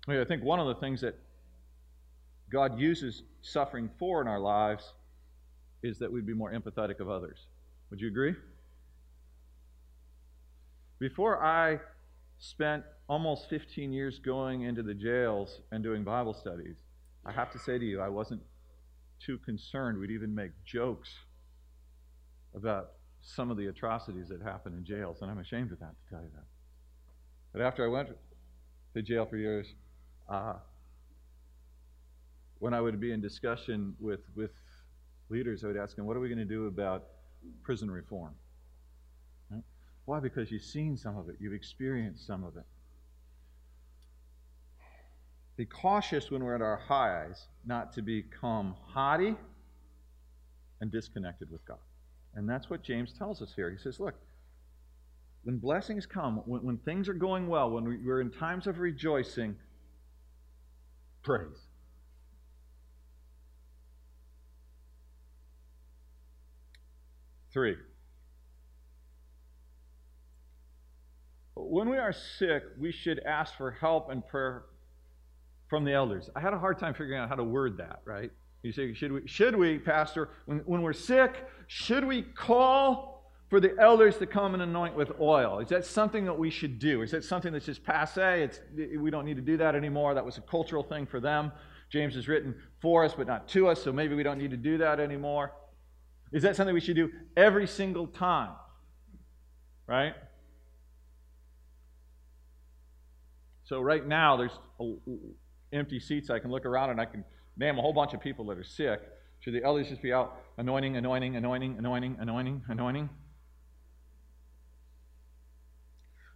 I 0.09 0.25
think 0.25 0.43
one 0.43 0.59
of 0.59 0.67
the 0.69 0.75
things 0.77 1.03
that 1.03 1.19
God 2.51 2.79
uses 2.79 3.23
suffering 3.43 3.91
for 3.99 4.23
in 4.23 4.29
our 4.29 4.41
lives 4.41 4.95
is 5.83 5.99
that 5.99 6.11
we'd 6.11 6.27
be 6.27 6.33
more 6.33 6.51
empathetic 6.51 7.01
of 7.01 7.11
others. 7.11 7.47
Would 7.91 8.01
you 8.01 8.09
agree? 8.09 8.35
Before 10.99 11.43
I 11.43 11.81
spent 12.39 12.85
almost 13.09 13.49
15 13.51 13.93
years 13.93 14.19
going 14.19 14.63
into 14.63 14.83
the 14.83 14.95
jails 14.95 15.61
and 15.71 15.83
doing 15.83 16.05
Bible 16.05 16.33
studies, 16.35 16.77
I 17.25 17.33
have 17.33 17.53
to 17.53 17.59
say 17.59 17.79
to 17.79 17.85
you, 17.85 18.01
I 18.01 18.09
wasn't 18.09 18.43
too 19.25 19.39
concerned. 19.39 19.99
We'd 19.99 20.11
even 20.11 20.35
make 20.35 20.53
jokes 20.65 21.11
about 22.55 22.93
some 23.21 23.51
of 23.51 23.57
the 23.57 23.67
atrocities 23.67 24.29
that 24.29 24.43
happen 24.43 24.73
in 24.73 24.85
jails, 24.85 25.19
and 25.23 25.31
I'm 25.31 25.39
ashamed 25.39 25.73
of 25.73 25.81
that, 25.81 25.95
to 26.05 26.15
tell 26.15 26.23
you 26.23 26.31
that. 26.35 26.45
But 27.53 27.63
after 27.63 27.85
I 27.85 27.89
went 27.89 28.11
to 28.95 29.03
jail 29.03 29.27
for 29.27 29.37
years, 29.37 29.67
uh, 30.29 30.55
when 32.59 32.75
I 32.75 32.81
would 32.81 33.01
be 33.01 33.13
in 33.13 33.21
discussion 33.21 33.95
with, 34.01 34.21
with 34.35 34.53
leaders, 35.29 35.65
I 35.65 35.69
would 35.69 35.77
ask 35.77 35.97
them, 35.97 36.07
What 36.07 36.17
are 36.17 36.21
we 36.21 36.29
going 36.29 36.39
to 36.39 36.45
do 36.45 36.67
about 36.67 37.05
prison 37.63 37.91
reform? 37.91 38.35
Why? 40.09 40.21
Because 40.21 40.51
you've 40.51 40.63
seen 40.63 40.97
some 40.97 41.19
of 41.19 41.29
it, 41.29 41.37
you've 41.39 41.53
experienced 41.53 42.27
some 42.27 42.43
of 42.43 42.57
it. 42.57 42.65
Be 45.59 45.67
cautious 45.67 46.31
when 46.31 46.45
we're 46.45 46.55
at 46.55 46.63
our 46.63 46.77
highs 46.77 47.49
not 47.67 47.93
to 47.95 48.01
become 48.01 48.77
haughty 48.81 49.35
and 50.81 50.93
disconnected 50.93 51.51
with 51.51 51.65
God. 51.67 51.81
And 52.37 52.49
that's 52.49 52.71
what 52.71 52.85
James 52.85 53.13
tells 53.19 53.43
us 53.43 53.53
here. 53.57 53.69
He 53.69 53.77
says, 53.77 53.99
Look, 53.99 54.15
when 55.43 55.59
blessings 55.59 56.07
come, 56.07 56.43
when, 56.47 56.63
when 56.63 56.77
things 56.79 57.09
are 57.09 57.15
going 57.15 57.49
well, 57.49 57.71
when 57.71 57.89
we, 57.89 57.97
we're 57.97 58.21
in 58.21 58.31
times 58.31 58.69
of 58.69 58.79
rejoicing, 58.79 59.57
praise. 61.25 61.49
Three. 67.53 67.75
When 71.57 71.91
we 71.91 71.97
are 71.97 72.13
sick, 72.13 72.63
we 72.79 72.93
should 72.93 73.19
ask 73.27 73.57
for 73.57 73.73
help 73.73 74.09
and 74.11 74.25
prayer 74.25 74.63
from 75.69 75.85
the 75.85 75.93
elders. 75.93 76.31
I 76.35 76.41
had 76.41 76.53
a 76.53 76.59
hard 76.59 76.79
time 76.79 76.95
figuring 76.95 77.21
out 77.21 77.29
how 77.29 77.35
to 77.35 77.45
word 77.45 77.77
that, 77.79 78.01
right? 78.05 78.31
You 78.63 78.73
say, 78.73 78.93
should 78.95 79.13
we, 79.13 79.27
should 79.27 79.55
we 79.55 79.79
Pastor, 79.79 80.31
when, 80.47 80.59
when 80.61 80.83
we're 80.83 80.93
sick, 80.93 81.47
should 81.69 82.05
we 82.05 82.23
call 82.23 83.33
for 83.49 83.61
the 83.61 83.75
elders 83.79 84.19
to 84.19 84.27
come 84.27 84.55
and 84.55 84.63
anoint 84.63 84.95
with 84.95 85.13
oil? 85.21 85.61
Is 85.61 85.69
that 85.69 85.85
something 85.85 86.25
that 86.25 86.39
we 86.39 86.51
should 86.51 86.79
do? 86.79 87.03
Is 87.03 87.11
that 87.13 87.25
something 87.25 87.53
that's 87.53 87.67
just 87.67 87.85
passe? 87.85 88.43
It's, 88.43 88.61
we 88.99 89.11
don't 89.11 89.25
need 89.25 89.37
to 89.37 89.43
do 89.43 89.57
that 89.59 89.75
anymore. 89.75 90.15
That 90.15 90.25
was 90.25 90.39
a 90.39 90.43
cultural 90.43 90.83
thing 90.83 91.07
for 91.07 91.21
them. 91.21 91.53
James 91.91 92.17
is 92.17 92.29
written 92.29 92.55
for 92.83 93.05
us, 93.05 93.15
but 93.15 93.27
not 93.27 93.49
to 93.49 93.69
us, 93.69 93.83
so 93.83 93.93
maybe 93.93 94.15
we 94.15 94.23
don't 94.23 94.39
need 94.39 94.51
to 94.51 94.57
do 94.57 94.79
that 94.79 95.01
anymore. 95.01 95.53
Is 96.33 96.43
that 96.43 96.57
something 96.57 96.75
we 96.75 96.81
should 96.81 96.97
do 96.97 97.11
every 97.37 97.67
single 97.67 98.07
time? 98.07 98.53
Right? 99.87 100.15
So 103.65 103.81
right 103.81 104.07
now 104.07 104.37
there's 104.37 104.59
empty 105.73 106.01
seats. 106.01 106.31
I 106.31 106.39
can 106.39 106.51
look 106.51 106.67
around 106.67 106.91
and 106.91 107.01
I 107.01 107.05
can 107.05 107.25
name 107.57 107.79
a 107.79 107.83
whole 107.83 107.93
bunch 107.93 108.15
of 108.15 108.21
people 108.21 108.47
that 108.47 108.59
are 108.59 108.65
sick. 108.65 109.01
Should 109.41 109.55
the 109.55 109.65
elders 109.65 109.89
just 109.89 110.03
be 110.03 110.13
out 110.13 110.41
anointing, 110.59 110.97
anointing, 110.97 111.37
anointing, 111.37 111.77
anointing, 111.79 112.17
anointing, 112.21 112.63
anointing? 112.69 113.09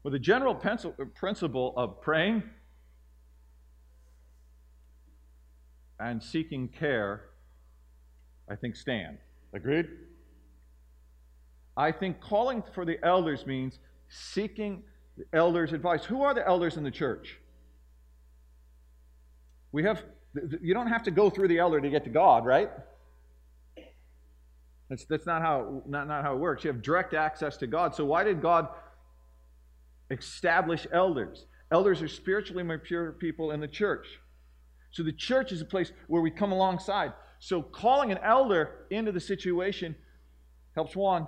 Well, 0.02 0.12
the 0.12 0.18
general 0.18 0.60
uh, 0.62 1.04
principle 1.14 1.74
of 1.76 2.00
praying 2.00 2.42
and 6.00 6.22
seeking 6.22 6.68
care, 6.68 7.30
I 8.50 8.56
think, 8.56 8.74
stand. 8.74 9.18
Agreed? 9.54 9.86
I 11.76 11.92
think 11.92 12.20
calling 12.20 12.62
for 12.74 12.84
the 12.84 12.98
elders 13.04 13.46
means 13.46 13.78
seeking 14.08 14.82
the 15.16 15.24
elders' 15.32 15.72
advice. 15.72 16.04
Who 16.04 16.22
are 16.22 16.34
the 16.34 16.46
elders 16.46 16.76
in 16.76 16.82
the 16.82 16.90
church? 16.90 17.38
We 19.72 19.82
have, 19.84 20.02
you 20.60 20.74
don't 20.74 20.88
have 20.88 21.02
to 21.04 21.10
go 21.10 21.30
through 21.30 21.48
the 21.48 21.58
elder 21.58 21.80
to 21.80 21.90
get 21.90 22.04
to 22.04 22.10
God, 22.10 22.44
right? 22.44 22.70
That's, 24.88 25.04
that's 25.06 25.26
not, 25.26 25.42
how, 25.42 25.82
not, 25.86 26.06
not 26.06 26.22
how 26.22 26.34
it 26.34 26.38
works. 26.38 26.64
You 26.64 26.72
have 26.72 26.82
direct 26.82 27.14
access 27.14 27.56
to 27.58 27.66
God. 27.66 27.94
So, 27.94 28.04
why 28.04 28.24
did 28.24 28.42
God 28.42 28.68
establish 30.10 30.86
elders? 30.92 31.46
Elders 31.70 32.02
are 32.02 32.08
spiritually 32.08 32.62
mature 32.62 33.12
people 33.12 33.50
in 33.50 33.60
the 33.60 33.68
church. 33.68 34.06
So 34.92 35.02
the 35.02 35.12
church 35.12 35.52
is 35.52 35.60
a 35.62 35.64
place 35.64 35.90
where 36.06 36.20
we 36.20 36.30
come 36.30 36.52
alongside. 36.52 37.14
So 37.38 37.62
calling 37.62 38.12
an 38.12 38.18
elder 38.22 38.86
into 38.90 39.10
the 39.10 39.20
situation 39.20 39.96
helps 40.74 40.94
one, 40.94 41.26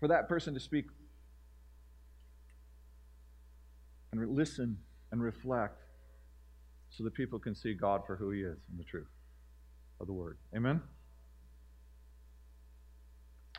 for 0.00 0.08
that 0.08 0.28
person 0.28 0.52
to 0.54 0.60
speak 0.60 0.86
and 4.10 4.36
listen 4.36 4.78
and 5.12 5.22
reflect 5.22 5.78
so 6.96 7.04
that 7.04 7.14
people 7.14 7.38
can 7.38 7.54
see 7.54 7.74
God 7.74 8.02
for 8.06 8.16
who 8.16 8.30
He 8.30 8.40
is 8.40 8.58
and 8.70 8.78
the 8.78 8.84
truth 8.84 9.08
of 10.00 10.06
the 10.06 10.12
Word. 10.12 10.38
Amen? 10.54 10.80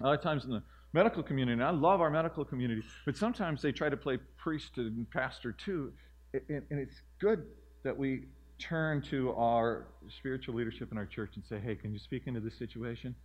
A 0.01 0.03
lot 0.03 0.13
of 0.15 0.21
times 0.21 0.45
in 0.45 0.51
the 0.51 0.63
medical 0.93 1.23
community, 1.23 1.53
and 1.53 1.63
I 1.63 1.71
love 1.71 2.01
our 2.01 2.09
medical 2.09 2.45
community, 2.45 2.83
but 3.05 3.15
sometimes 3.15 3.61
they 3.61 3.71
try 3.71 3.89
to 3.89 3.97
play 3.97 4.17
priest 4.37 4.77
and 4.77 5.09
pastor 5.11 5.51
too. 5.51 5.91
And 6.33 6.63
it's 6.69 7.01
good 7.19 7.43
that 7.83 7.97
we 7.97 8.25
turn 8.59 9.01
to 9.03 9.33
our 9.33 9.87
spiritual 10.09 10.55
leadership 10.55 10.91
in 10.91 10.97
our 10.97 11.05
church 11.05 11.31
and 11.35 11.45
say, 11.45 11.59
hey, 11.59 11.75
can 11.75 11.91
you 11.91 11.99
speak 11.99 12.23
into 12.27 12.39
this 12.39 12.57
situation? 12.57 13.15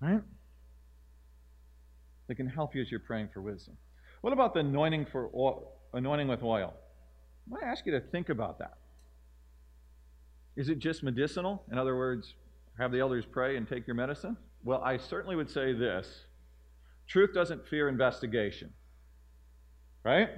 Right? 0.00 0.20
They 2.28 2.34
can 2.34 2.46
help 2.48 2.74
you 2.74 2.82
as 2.82 2.90
you're 2.90 3.00
praying 3.00 3.30
for 3.32 3.40
wisdom. 3.40 3.76
What 4.20 4.32
about 4.32 4.54
the 4.54 4.60
anointing 4.60 5.06
for 5.12 5.30
oil, 5.34 5.72
anointing 5.94 6.28
with 6.28 6.42
oil? 6.42 6.74
I 6.74 7.50
want 7.50 7.62
to 7.62 7.68
ask 7.68 7.86
you 7.86 7.92
to 7.92 8.00
think 8.00 8.28
about 8.28 8.58
that. 8.58 8.74
Is 10.56 10.68
it 10.68 10.78
just 10.78 11.02
medicinal? 11.02 11.62
In 11.70 11.78
other 11.78 11.96
words, 11.96 12.34
have 12.78 12.92
the 12.92 13.00
elders 13.00 13.24
pray 13.30 13.56
and 13.56 13.68
take 13.68 13.86
your 13.86 13.96
medicine? 13.96 14.36
Well, 14.64 14.82
I 14.82 14.96
certainly 14.96 15.36
would 15.36 15.50
say 15.50 15.72
this 15.72 16.24
truth 17.06 17.32
doesn't 17.32 17.66
fear 17.68 17.88
investigation. 17.88 18.72
Right? 20.04 20.28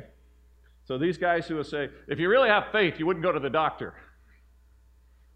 So 0.85 0.99
these 0.99 1.19
guys 1.19 1.47
who 1.47 1.57
will 1.57 1.65
say, 1.65 1.89
if 2.09 2.19
you 2.19 2.29
really 2.29 2.49
have 2.49 2.65
faith, 2.73 2.95
you 2.99 3.07
wouldn't 3.07 3.23
go 3.23 3.33
to 3.33 3.41
the 3.41 3.51
doctor. 3.51 3.95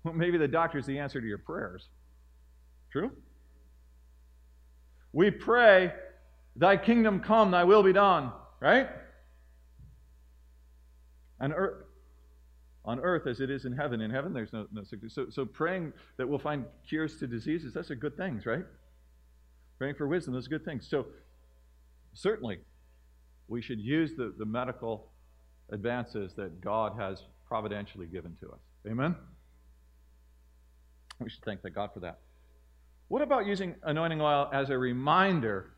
Well, 0.04 0.14
maybe 0.14 0.38
the 0.38 0.48
doctor 0.48 0.78
is 0.78 0.86
the 0.86 0.98
answer 0.98 1.20
to 1.20 1.26
your 1.26 1.38
prayers. 1.38 1.88
True? 2.90 3.12
We 5.12 5.30
pray, 5.30 5.92
Thy 6.56 6.76
kingdom 6.76 7.20
come, 7.20 7.50
Thy 7.50 7.64
will 7.64 7.82
be 7.82 7.92
done. 7.92 8.32
Right? 8.60 8.88
And 11.40 11.52
earth, 11.54 11.84
on 12.84 12.98
earth 13.00 13.26
as 13.26 13.40
it 13.40 13.50
is 13.50 13.64
in 13.64 13.72
heaven. 13.72 14.00
In 14.00 14.10
heaven, 14.10 14.32
there's 14.32 14.52
no, 14.52 14.66
no 14.72 14.82
sickness. 14.82 15.14
So, 15.14 15.26
so 15.30 15.44
praying 15.44 15.92
that 16.16 16.28
we'll 16.28 16.38
find 16.38 16.64
cures 16.88 17.18
to 17.18 17.26
diseases, 17.26 17.72
that's 17.72 17.90
a 17.90 17.96
good 17.96 18.16
things, 18.16 18.44
right? 18.46 18.64
Praying 19.78 19.94
for 19.94 20.08
wisdom, 20.08 20.34
those 20.34 20.46
are 20.46 20.50
good 20.50 20.64
things. 20.64 20.86
So 20.88 21.06
certainly, 22.12 22.58
we 23.48 23.62
should 23.62 23.80
use 23.80 24.12
the, 24.16 24.34
the 24.38 24.46
medical 24.46 25.10
advances 25.70 26.34
that 26.34 26.60
God 26.60 26.94
has 26.98 27.22
providentially 27.46 28.06
given 28.06 28.36
to 28.40 28.48
us. 28.48 28.60
Amen? 28.88 29.14
We 31.20 31.30
should 31.30 31.44
thank 31.44 31.60
God 31.74 31.90
for 31.94 32.00
that. 32.00 32.18
What 33.08 33.22
about 33.22 33.46
using 33.46 33.74
anointing 33.82 34.20
oil 34.20 34.48
as 34.52 34.70
a 34.70 34.78
reminder 34.78 35.72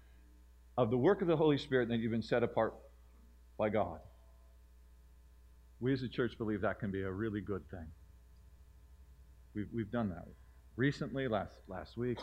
of 0.78 0.90
the 0.90 0.96
work 0.96 1.20
of 1.20 1.28
the 1.28 1.36
Holy 1.36 1.58
Spirit 1.58 1.88
that 1.88 1.98
you've 1.98 2.12
been 2.12 2.22
set 2.22 2.42
apart 2.42 2.74
by 3.58 3.68
God? 3.68 3.98
We 5.84 5.92
as 5.92 6.02
a 6.02 6.08
church 6.08 6.38
believe 6.38 6.62
that 6.62 6.80
can 6.80 6.90
be 6.90 7.02
a 7.02 7.12
really 7.12 7.42
good 7.42 7.68
thing. 7.70 7.86
We've, 9.54 9.68
we've 9.70 9.90
done 9.90 10.08
that 10.08 10.24
recently, 10.76 11.28
last, 11.28 11.56
last 11.68 11.98
week. 11.98 12.16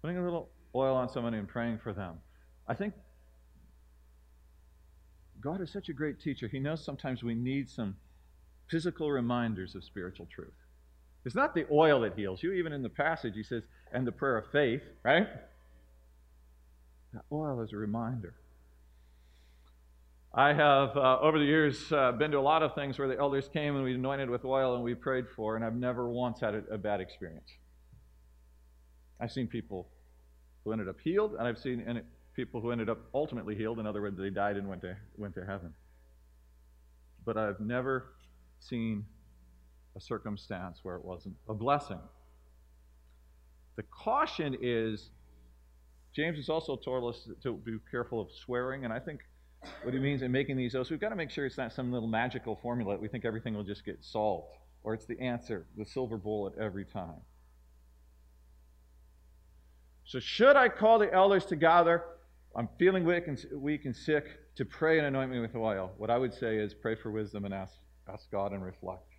Putting 0.00 0.16
a 0.16 0.24
little 0.24 0.48
oil 0.74 0.96
on 0.96 1.10
somebody 1.10 1.36
and 1.36 1.46
praying 1.46 1.80
for 1.82 1.92
them. 1.92 2.14
I 2.66 2.72
think 2.72 2.94
God 5.42 5.60
is 5.60 5.70
such 5.70 5.90
a 5.90 5.92
great 5.92 6.18
teacher. 6.18 6.48
He 6.48 6.58
knows 6.58 6.82
sometimes 6.82 7.22
we 7.22 7.34
need 7.34 7.68
some 7.68 7.94
physical 8.70 9.10
reminders 9.10 9.74
of 9.74 9.84
spiritual 9.84 10.28
truth. 10.34 10.56
It's 11.26 11.34
not 11.34 11.54
the 11.54 11.66
oil 11.70 12.00
that 12.00 12.14
heals 12.16 12.42
you. 12.42 12.54
Even 12.54 12.72
in 12.72 12.82
the 12.82 12.88
passage, 12.88 13.34
he 13.34 13.42
says, 13.42 13.64
and 13.92 14.06
the 14.06 14.12
prayer 14.12 14.38
of 14.38 14.50
faith, 14.50 14.82
right? 15.04 15.26
That 17.12 17.24
oil 17.30 17.60
is 17.60 17.74
a 17.74 17.76
reminder. 17.76 18.32
I 20.34 20.52
have, 20.52 20.96
uh, 20.96 21.18
over 21.20 21.38
the 21.38 21.44
years, 21.44 21.90
uh, 21.90 22.12
been 22.12 22.30
to 22.32 22.38
a 22.38 22.40
lot 22.40 22.62
of 22.62 22.74
things 22.74 22.98
where 22.98 23.08
the 23.08 23.18
elders 23.18 23.48
came 23.48 23.76
and 23.76 23.84
we 23.84 23.94
anointed 23.94 24.28
with 24.28 24.44
oil 24.44 24.74
and 24.74 24.84
we 24.84 24.94
prayed 24.94 25.24
for, 25.34 25.56
and 25.56 25.64
I've 25.64 25.74
never 25.74 26.08
once 26.10 26.40
had 26.40 26.54
a, 26.54 26.62
a 26.74 26.78
bad 26.78 27.00
experience. 27.00 27.50
I've 29.20 29.32
seen 29.32 29.46
people 29.46 29.88
who 30.64 30.72
ended 30.72 30.88
up 30.88 30.96
healed, 31.02 31.34
and 31.38 31.48
I've 31.48 31.58
seen 31.58 32.02
people 32.36 32.60
who 32.60 32.70
ended 32.70 32.90
up 32.90 32.98
ultimately 33.14 33.56
healed. 33.56 33.80
In 33.80 33.86
other 33.86 34.02
words, 34.02 34.18
they 34.18 34.30
died 34.30 34.56
and 34.56 34.68
went 34.68 34.82
to, 34.82 34.96
went 35.16 35.34
to 35.34 35.46
heaven. 35.46 35.72
But 37.24 37.38
I've 37.38 37.60
never 37.60 38.12
seen 38.60 39.06
a 39.96 40.00
circumstance 40.00 40.80
where 40.82 40.96
it 40.96 41.04
wasn't 41.04 41.36
a 41.48 41.54
blessing. 41.54 41.98
The 43.76 43.82
caution 43.84 44.56
is 44.60 45.10
James 46.14 46.36
has 46.36 46.48
also 46.48 46.76
told 46.76 47.14
us 47.14 47.28
to 47.42 47.54
be 47.54 47.78
careful 47.90 48.20
of 48.20 48.28
swearing, 48.44 48.84
and 48.84 48.92
I 48.92 48.98
think 48.98 49.20
what 49.82 49.94
he 49.94 50.00
means 50.00 50.22
in 50.22 50.30
making 50.30 50.56
these 50.56 50.74
oaths, 50.74 50.90
we've 50.90 51.00
got 51.00 51.08
to 51.10 51.16
make 51.16 51.30
sure 51.30 51.46
it's 51.46 51.58
not 51.58 51.72
some 51.72 51.92
little 51.92 52.08
magical 52.08 52.56
formula 52.56 52.94
that 52.94 53.00
we 53.00 53.08
think 53.08 53.24
everything 53.24 53.54
will 53.54 53.64
just 53.64 53.84
get 53.84 54.04
solved, 54.04 54.54
or 54.84 54.94
it's 54.94 55.06
the 55.06 55.18
answer, 55.20 55.66
the 55.76 55.84
silver 55.84 56.16
bullet 56.16 56.54
every 56.60 56.84
time. 56.84 57.20
So, 60.04 60.20
should 60.20 60.56
I 60.56 60.68
call 60.68 60.98
the 60.98 61.12
elders 61.12 61.44
together? 61.44 62.02
I'm 62.56 62.68
feeling 62.78 63.04
weak 63.04 63.28
and, 63.28 63.44
weak 63.52 63.84
and 63.84 63.94
sick 63.94 64.24
to 64.56 64.64
pray 64.64 64.98
and 64.98 65.06
anoint 65.06 65.30
me 65.30 65.38
with 65.38 65.54
oil. 65.54 65.92
What 65.98 66.10
I 66.10 66.16
would 66.16 66.32
say 66.32 66.56
is 66.56 66.72
pray 66.74 66.94
for 66.94 67.10
wisdom 67.10 67.44
and 67.44 67.52
ask, 67.52 67.74
ask 68.12 68.30
God 68.30 68.52
and 68.52 68.64
reflect. 68.64 69.12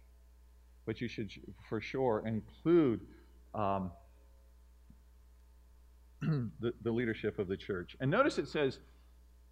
But 0.86 1.00
you 1.00 1.08
should, 1.08 1.30
for 1.70 1.80
sure, 1.80 2.24
include 2.26 3.02
um, 3.54 3.92
the, 6.22 6.74
the 6.82 6.92
leadership 6.92 7.38
of 7.40 7.48
the 7.48 7.56
church. 7.56 7.96
And 8.00 8.10
notice 8.10 8.40
it 8.40 8.48
says, 8.48 8.80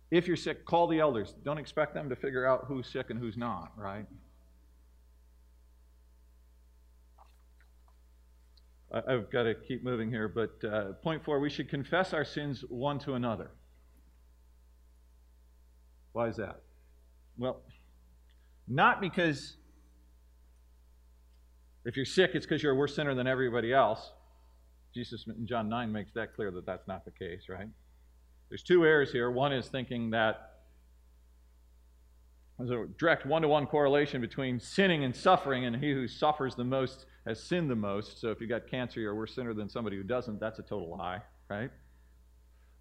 if 0.09 0.27
you're 0.27 0.37
sick, 0.37 0.65
call 0.65 0.87
the 0.87 0.99
elders. 0.99 1.33
Don't 1.43 1.57
expect 1.57 1.93
them 1.93 2.09
to 2.09 2.15
figure 2.15 2.45
out 2.45 2.65
who's 2.67 2.87
sick 2.87 3.09
and 3.09 3.19
who's 3.19 3.37
not, 3.37 3.71
right? 3.75 4.05
I've 8.91 9.29
got 9.29 9.43
to 9.43 9.53
keep 9.53 9.83
moving 9.83 10.09
here, 10.09 10.29
but 10.29 10.63
uh, 10.65 10.93
point 11.03 11.23
four 11.23 11.39
we 11.39 11.49
should 11.49 11.69
confess 11.69 12.13
our 12.13 12.23
sins 12.23 12.63
one 12.69 12.99
to 12.99 13.15
another. 13.15 13.51
Why 16.13 16.29
is 16.29 16.37
that? 16.37 16.61
Well, 17.37 17.61
not 18.67 19.01
because 19.01 19.57
if 21.85 21.95
you're 21.95 22.05
sick, 22.05 22.31
it's 22.33 22.45
because 22.45 22.63
you're 22.63 22.71
a 22.73 22.75
worse 22.75 22.95
sinner 22.95 23.13
than 23.13 23.27
everybody 23.27 23.73
else. 23.73 24.11
Jesus 24.93 25.25
in 25.27 25.45
John 25.45 25.69
9 25.69 25.91
makes 25.91 26.11
that 26.13 26.35
clear 26.35 26.49
that 26.51 26.65
that's 26.65 26.87
not 26.87 27.05
the 27.05 27.11
case, 27.11 27.43
right? 27.49 27.67
There's 28.49 28.63
two 28.63 28.85
errors 28.85 29.11
here. 29.11 29.29
One 29.29 29.53
is 29.53 29.67
thinking 29.67 30.11
that 30.11 30.53
there's 32.57 32.71
a 32.71 32.87
direct 32.97 33.25
one 33.25 33.43
to 33.43 33.47
one 33.47 33.67
correlation 33.67 34.19
between 34.19 34.59
sinning 34.59 35.03
and 35.03 35.15
suffering, 35.15 35.65
and 35.65 35.75
he 35.75 35.91
who 35.91 36.07
suffers 36.07 36.55
the 36.55 36.63
most 36.63 37.05
has 37.27 37.43
sinned 37.43 37.69
the 37.69 37.75
most. 37.75 38.19
So 38.19 38.31
if 38.31 38.41
you've 38.41 38.49
got 38.49 38.67
cancer, 38.67 38.99
you're 38.99 39.11
a 39.11 39.15
worse 39.15 39.35
sinner 39.35 39.53
than 39.53 39.69
somebody 39.69 39.95
who 39.95 40.03
doesn't. 40.03 40.39
That's 40.39 40.57
a 40.59 40.63
total 40.63 40.97
lie, 40.97 41.21
right? 41.49 41.69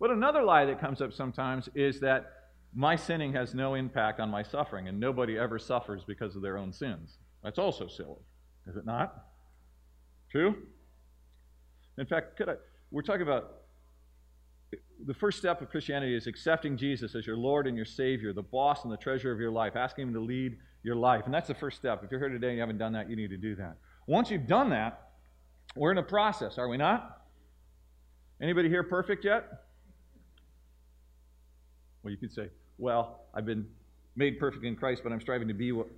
But 0.01 0.11
another 0.11 0.43
lie 0.43 0.65
that 0.65 0.81
comes 0.81 1.03
up 1.03 1.13
sometimes 1.13 1.69
is 1.75 2.01
that 2.01 2.33
my 2.75 2.97
sinning 2.97 3.33
has 3.35 3.55
no 3.55 3.75
impact 3.75 4.21
on 4.21 4.31
my 4.31 4.43
suffering, 4.43 4.89
and 4.89 4.99
nobody 5.01 5.39
ever 5.39 5.59
suffers 5.59 6.05
because 6.07 6.37
of 6.37 6.43
their 6.43 6.57
own 6.57 6.73
sins. 6.73 7.19
That's 7.43 7.59
also 7.59 7.87
silly, 7.87 8.21
is 8.67 8.77
it 8.77 8.87
not? 8.87 9.25
True? 10.31 10.57
In 11.99 12.07
fact, 12.07 12.41
I, 12.47 12.55
we're 12.91 13.03
talking 13.03 13.23
about 13.23 13.63
the 15.05 15.15
first 15.15 15.39
step 15.39 15.63
of 15.63 15.71
Christianity 15.71 16.17
is 16.17 16.27
accepting 16.27 16.77
Jesus 16.77 17.15
as 17.15 17.27
your 17.27 17.37
Lord 17.37 17.67
and 17.67 17.77
your 17.77 17.87
Savior, 17.87 18.33
the 18.33 18.43
boss 18.43 18.85
and 18.85 18.93
the 18.93 18.97
treasure 18.97 19.31
of 19.31 19.39
your 19.39 19.51
life, 19.51 19.77
asking 19.77 20.09
Him 20.09 20.15
to 20.15 20.21
lead 20.21 20.57
your 20.83 20.97
life. 20.97 21.23
And 21.27 21.35
that's 21.35 21.49
the 21.49 21.55
first 21.55 21.77
step. 21.77 22.03
If 22.03 22.11
you're 22.11 22.21
here 22.21 22.29
today 22.29 22.49
and 22.49 22.57
you 22.57 22.61
haven't 22.61 22.79
done 22.79 22.93
that, 22.93 23.09
you 23.09 23.17
need 23.17 23.31
to 23.31 23.37
do 23.37 23.55
that. 23.57 23.77
Once 24.07 24.31
you've 24.31 24.47
done 24.47 24.71
that, 24.71 25.11
we're 25.75 25.93
in 25.93 25.99
a 25.99 26.03
process, 26.03 26.59
are 26.59 26.69
we 26.69 26.77
not? 26.77 27.23
Anybody 28.41 28.69
here 28.69 28.83
perfect 28.83 29.25
yet? 29.25 29.47
Well, 32.03 32.11
you 32.11 32.17
could 32.17 32.33
say, 32.33 32.49
well, 32.79 33.21
I've 33.35 33.47
been 33.47 33.67
made 34.15 34.39
perfect 34.39 34.65
in 34.65 34.77
Christ, 34.77 35.03
but 35.03 35.13
I'm 35.13 35.21
striving 35.21 35.49
to 35.49 35.55
be 35.55 35.73
what, 35.73 35.89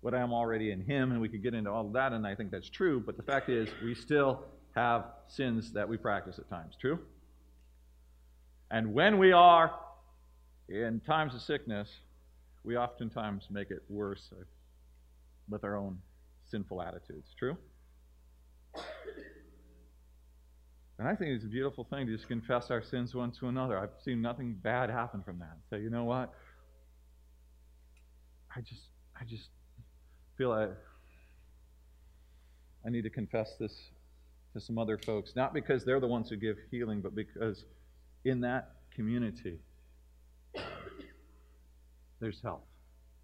what 0.00 0.14
I 0.14 0.20
am 0.20 0.32
already 0.32 0.70
in 0.70 0.80
Him, 0.80 1.12
and 1.12 1.20
we 1.20 1.28
could 1.28 1.42
get 1.42 1.54
into 1.54 1.70
all 1.70 1.86
of 1.86 1.92
that, 1.92 2.12
and 2.12 2.26
I 2.26 2.34
think 2.34 2.50
that's 2.50 2.70
true. 2.70 3.02
But 3.04 3.16
the 3.16 3.22
fact 3.22 3.48
is, 3.48 3.68
we 3.82 3.94
still 3.94 4.44
have 4.74 5.04
sins 5.26 5.72
that 5.72 5.88
we 5.88 5.96
practice 5.96 6.38
at 6.38 6.48
times. 6.48 6.74
True? 6.80 6.98
And 8.70 8.92
when 8.92 9.18
we 9.18 9.32
are 9.32 9.72
in 10.68 11.00
times 11.00 11.34
of 11.34 11.42
sickness, 11.42 11.88
we 12.64 12.76
oftentimes 12.76 13.44
make 13.50 13.70
it 13.70 13.82
worse 13.88 14.32
with 15.48 15.62
our 15.62 15.76
own 15.76 15.98
sinful 16.50 16.82
attitudes. 16.82 17.28
True? 17.38 17.56
And 20.98 21.06
I 21.06 21.14
think 21.14 21.30
it's 21.32 21.44
a 21.44 21.48
beautiful 21.48 21.84
thing 21.84 22.06
to 22.06 22.16
just 22.16 22.26
confess 22.26 22.70
our 22.70 22.82
sins 22.82 23.14
one 23.14 23.30
to 23.32 23.48
another. 23.48 23.78
I've 23.78 23.90
seen 24.02 24.22
nothing 24.22 24.56
bad 24.62 24.88
happen 24.90 25.22
from 25.22 25.38
that. 25.40 25.58
Say, 25.70 25.82
you 25.82 25.90
know 25.90 26.04
what? 26.04 26.32
I 28.56 28.60
just, 28.62 28.88
I 29.20 29.24
just 29.24 29.50
feel 30.38 30.52
I, 30.52 30.68
I 32.86 32.90
need 32.90 33.02
to 33.02 33.10
confess 33.10 33.56
this 33.60 33.72
to 34.54 34.60
some 34.60 34.78
other 34.78 34.96
folks, 34.96 35.34
not 35.36 35.52
because 35.52 35.84
they're 35.84 36.00
the 36.00 36.06
ones 36.06 36.30
who 36.30 36.36
give 36.36 36.56
healing, 36.70 37.02
but 37.02 37.14
because 37.14 37.64
in 38.26 38.40
that 38.40 38.72
community, 38.94 39.60
there's 42.20 42.40
health. 42.42 42.64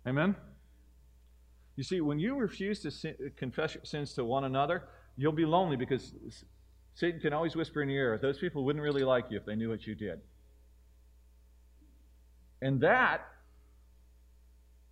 Amen? 0.07 0.37
You 1.77 1.83
see, 1.83 2.01
when 2.01 2.19
you 2.19 2.37
refuse 2.37 2.81
to 2.81 2.91
sin, 2.91 3.15
confess 3.37 3.75
your 3.75 3.85
sins 3.85 4.13
to 4.15 4.25
one 4.25 4.45
another, 4.45 4.85
you'll 5.17 5.33
be 5.33 5.45
lonely 5.45 5.77
because 5.77 6.15
Satan 6.95 7.21
can 7.21 7.33
always 7.33 7.57
whisper 7.57 7.83
in 7.83 7.89
your 7.89 8.13
ear, 8.13 8.19
those 8.21 8.39
people 8.39 8.65
wouldn't 8.65 8.83
really 8.83 9.03
like 9.03 9.27
you 9.31 9.39
if 9.39 9.45
they 9.45 9.57
knew 9.57 9.71
what 9.71 9.87
you 9.87 9.95
did. 9.95 10.21
And 12.61 12.81
that 12.83 13.27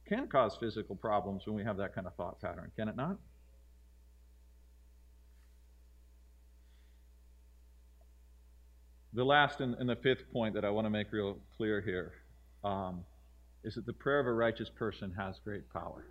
can 0.09 0.27
cause 0.27 0.57
physical 0.59 0.97
problems 0.97 1.47
when 1.47 1.55
we 1.55 1.63
have 1.63 1.77
that 1.77 1.95
kind 1.95 2.07
of 2.07 2.15
thought 2.17 2.41
pattern, 2.41 2.73
can 2.77 2.89
it 2.89 2.97
not? 2.97 3.17
The 9.13 9.25
last 9.25 9.61
and, 9.61 9.75
and 9.75 9.89
the 9.89 9.97
fifth 9.97 10.33
point 10.33 10.55
that 10.55 10.65
I 10.65 10.71
want 10.71 10.87
to 10.87 10.91
make 10.91 11.11
real 11.11 11.39
clear 11.57 11.81
here 11.81 12.13
um, 12.63 13.05
is 13.65 13.75
that 13.75 13.85
the 13.85 13.93
prayer 13.93 14.21
of 14.21 14.27
a 14.27 14.33
righteous 14.33 14.71
person 14.71 15.13
has 15.19 15.41
great 15.43 15.69
power. 15.73 16.07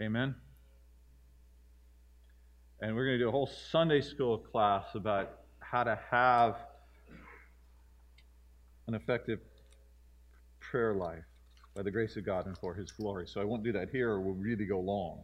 Amen. 0.00 0.34
And 2.80 2.94
we're 2.94 3.06
going 3.06 3.18
to 3.18 3.24
do 3.24 3.28
a 3.28 3.32
whole 3.32 3.50
Sunday 3.70 4.02
school 4.02 4.38
class 4.38 4.84
about 4.94 5.30
how 5.60 5.84
to 5.84 5.98
have 6.10 6.56
an 8.86 8.94
effective 8.94 9.40
prayer 10.60 10.94
life 10.94 11.24
by 11.76 11.82
the 11.82 11.90
grace 11.90 12.16
of 12.16 12.24
God 12.24 12.46
and 12.46 12.56
for 12.56 12.74
His 12.74 12.90
glory. 12.90 13.26
So 13.28 13.40
I 13.40 13.44
won't 13.44 13.62
do 13.62 13.72
that 13.72 13.90
here, 13.90 14.10
or 14.10 14.20
we'll 14.20 14.34
really 14.34 14.64
go 14.64 14.80
long. 14.80 15.22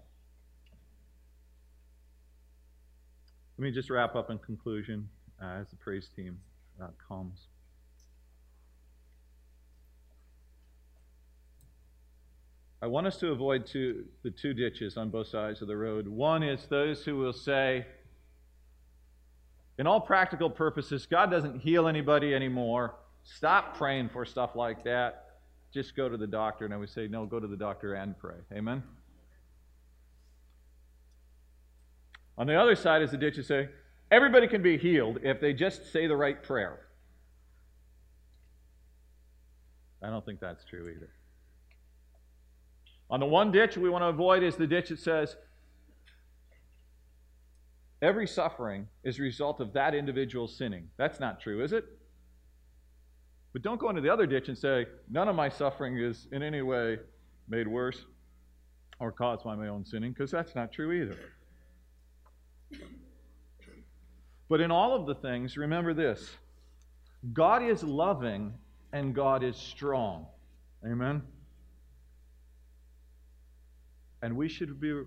Let 3.57 3.65
me 3.65 3.71
just 3.71 3.89
wrap 3.89 4.15
up 4.15 4.31
in 4.31 4.39
conclusion 4.39 5.09
uh, 5.43 5.61
as 5.61 5.71
the 5.71 5.77
praise 5.77 6.09
team 6.15 6.39
uh, 6.81 6.89
comes. 7.09 7.47
I 12.83 12.87
want 12.87 13.07
us 13.07 13.17
to 13.19 13.31
avoid 13.31 13.65
two, 13.65 14.05
the 14.25 14.31
two 14.31 14.53
ditches 14.53 14.97
on 14.97 15.09
both 15.09 15.29
sides 15.29 15.63
of 15.63 15.69
the 15.69 15.77
road. 15.77 16.09
One 16.09 16.43
is 16.43 16.67
those 16.67 17.05
who 17.05 17.17
will 17.17 17.33
say, 17.33 17.87
in 19.79 19.87
all 19.87 20.01
practical 20.01 20.51
purposes, 20.51 21.07
God 21.07 21.31
doesn't 21.31 21.61
heal 21.61 21.87
anybody 21.87 22.35
anymore. 22.35 22.97
Stop 23.23 23.77
praying 23.77 24.09
for 24.09 24.25
stuff 24.25 24.57
like 24.57 24.83
that. 24.85 25.32
Just 25.73 25.97
go 25.97 26.09
to 26.09 26.17
the 26.17 26.27
doctor. 26.27 26.65
And 26.65 26.75
I 26.75 26.77
would 26.77 26.91
say, 26.91 27.09
no, 27.09 27.27
go 27.27 27.41
to 27.41 27.47
the 27.47 27.57
doctor 27.57 27.95
and 27.95 28.19
pray. 28.19 28.37
Amen? 28.53 28.83
On 32.37 32.47
the 32.47 32.55
other 32.55 32.75
side 32.75 33.03
is 33.03 33.11
the 33.11 33.17
ditch 33.17 33.37
to 33.37 33.43
say, 33.43 33.69
everybody 34.11 34.47
can 34.47 34.63
be 34.63 34.77
healed 34.77 35.19
if 35.23 35.41
they 35.41 35.53
just 35.53 35.93
say 35.93 36.07
the 36.07 36.17
right 36.17 36.43
prayer. 36.43 36.81
I 40.03 40.11
don't 40.11 40.25
think 40.25 40.41
that's 40.41 40.65
true 40.65 40.93
either. 40.95 41.11
On 43.11 43.21
the 43.21 43.27
one 43.27 43.53
ditch 43.53 43.77
we 43.77 43.91
want 43.91 44.03
to 44.03 44.09
avoid 44.09 44.43
is 44.43 44.57
the 44.57 44.67
ditch 44.67 44.89
that 44.89 44.99
says 44.99 45.37
every 48.01 48.27
suffering 48.27 48.89
is 49.05 49.19
a 49.19 49.23
result 49.23 49.61
of 49.61 49.75
that 49.75 49.95
individual 49.95 50.49
sinning. 50.49 50.89
That's 50.97 51.21
not 51.21 51.41
true, 51.41 51.63
is 51.63 51.73
it? 51.73 51.85
But 53.53 53.63
don't 53.63 53.79
go 53.79 53.91
into 53.91 54.01
the 54.01 54.11
other 54.11 54.27
ditch 54.27 54.49
and 54.49 54.57
say, 54.57 54.87
none 55.11 55.29
of 55.29 55.37
my 55.37 55.49
suffering 55.49 55.99
is 55.99 56.27
in 56.33 56.43
any 56.43 56.63
way 56.63 56.99
made 57.49 57.69
worse 57.69 58.07
or 58.99 59.13
caused 59.13 59.45
by 59.45 59.55
my 59.57 59.69
own 59.69 59.85
sinning, 59.85 60.13
because 60.13 60.31
that's 60.31 60.55
not 60.55 60.73
true 60.73 60.93
either. 60.93 61.19
But 64.49 64.61
in 64.61 64.71
all 64.71 64.95
of 64.95 65.07
the 65.07 65.15
things, 65.15 65.57
remember 65.57 65.93
this 65.93 66.37
God 67.33 67.63
is 67.63 67.83
loving 67.83 68.55
and 68.93 69.15
God 69.15 69.43
is 69.43 69.57
strong. 69.57 70.27
Amen? 70.85 71.23
And 74.23 74.37
we 74.37 74.49
should 74.49 74.81
be 74.81 75.03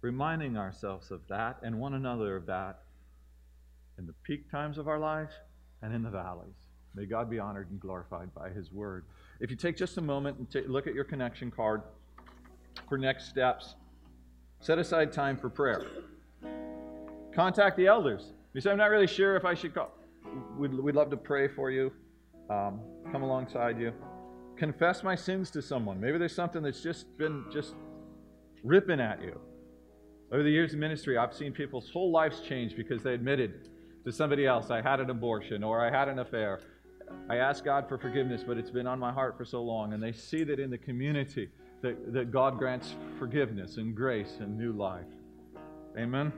reminding 0.00 0.56
ourselves 0.56 1.10
of 1.10 1.20
that 1.28 1.58
and 1.62 1.78
one 1.78 1.94
another 1.94 2.36
of 2.36 2.46
that 2.46 2.80
in 3.98 4.06
the 4.06 4.14
peak 4.24 4.50
times 4.50 4.78
of 4.78 4.88
our 4.88 4.98
lives 4.98 5.32
and 5.82 5.94
in 5.94 6.02
the 6.02 6.10
valleys. 6.10 6.67
May 6.94 7.04
God 7.04 7.30
be 7.30 7.38
honored 7.38 7.70
and 7.70 7.78
glorified 7.80 8.34
by 8.34 8.50
His 8.50 8.72
word. 8.72 9.04
If 9.40 9.50
you 9.50 9.56
take 9.56 9.76
just 9.76 9.98
a 9.98 10.00
moment 10.00 10.36
and 10.38 10.68
look 10.68 10.86
at 10.86 10.94
your 10.94 11.04
connection 11.04 11.50
card 11.50 11.82
for 12.88 12.98
next 12.98 13.28
steps, 13.28 13.74
set 14.60 14.78
aside 14.78 15.12
time 15.12 15.36
for 15.36 15.48
prayer. 15.48 15.86
Contact 17.34 17.76
the 17.76 17.86
elders. 17.86 18.32
You 18.54 18.60
say, 18.60 18.70
I'm 18.70 18.78
not 18.78 18.90
really 18.90 19.06
sure 19.06 19.36
if 19.36 19.44
I 19.44 19.54
should 19.54 19.74
call. 19.74 19.92
We'd, 20.58 20.74
we'd 20.74 20.96
love 20.96 21.10
to 21.10 21.16
pray 21.16 21.48
for 21.48 21.70
you, 21.70 21.92
um, 22.50 22.80
come 23.12 23.22
alongside 23.22 23.78
you. 23.78 23.92
Confess 24.56 25.04
my 25.04 25.14
sins 25.14 25.50
to 25.52 25.62
someone. 25.62 26.00
Maybe 26.00 26.18
there's 26.18 26.34
something 26.34 26.62
that's 26.62 26.82
just 26.82 27.16
been 27.16 27.44
just 27.52 27.74
ripping 28.64 29.00
at 29.00 29.22
you. 29.22 29.38
Over 30.32 30.42
the 30.42 30.50
years 30.50 30.72
of 30.72 30.80
ministry, 30.80 31.16
I've 31.16 31.32
seen 31.32 31.52
people's 31.52 31.88
whole 31.90 32.10
lives 32.10 32.40
change 32.40 32.76
because 32.76 33.02
they 33.02 33.14
admitted 33.14 33.68
to 34.04 34.12
somebody 34.12 34.46
else, 34.46 34.70
I 34.70 34.82
had 34.82 35.00
an 35.00 35.10
abortion 35.10 35.62
or 35.62 35.84
I 35.84 35.90
had 35.90 36.08
an 36.08 36.18
affair. 36.18 36.60
I 37.28 37.36
ask 37.36 37.64
God 37.64 37.88
for 37.88 37.98
forgiveness, 37.98 38.42
but 38.46 38.58
it's 38.58 38.70
been 38.70 38.86
on 38.86 38.98
my 38.98 39.12
heart 39.12 39.36
for 39.36 39.44
so 39.44 39.62
long. 39.62 39.92
And 39.92 40.02
they 40.02 40.12
see 40.12 40.44
that 40.44 40.58
in 40.58 40.70
the 40.70 40.78
community 40.78 41.50
that, 41.82 42.12
that 42.12 42.30
God 42.30 42.58
grants 42.58 42.94
forgiveness 43.18 43.76
and 43.76 43.94
grace 43.94 44.38
and 44.40 44.56
new 44.56 44.72
life. 44.72 45.06
Amen? 45.96 46.32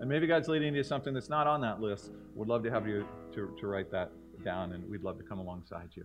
And 0.00 0.08
maybe 0.08 0.26
God's 0.26 0.48
leading 0.48 0.74
you 0.74 0.82
to 0.82 0.88
something 0.88 1.12
that's 1.12 1.28
not 1.28 1.46
on 1.46 1.60
that 1.62 1.80
list. 1.80 2.12
We'd 2.34 2.48
love 2.48 2.62
to 2.62 2.70
have 2.70 2.86
you 2.86 3.06
to, 3.34 3.54
to 3.58 3.66
write 3.66 3.90
that 3.90 4.12
down, 4.44 4.72
and 4.72 4.88
we'd 4.88 5.02
love 5.02 5.18
to 5.18 5.24
come 5.24 5.38
alongside 5.38 5.88
you. 5.94 6.04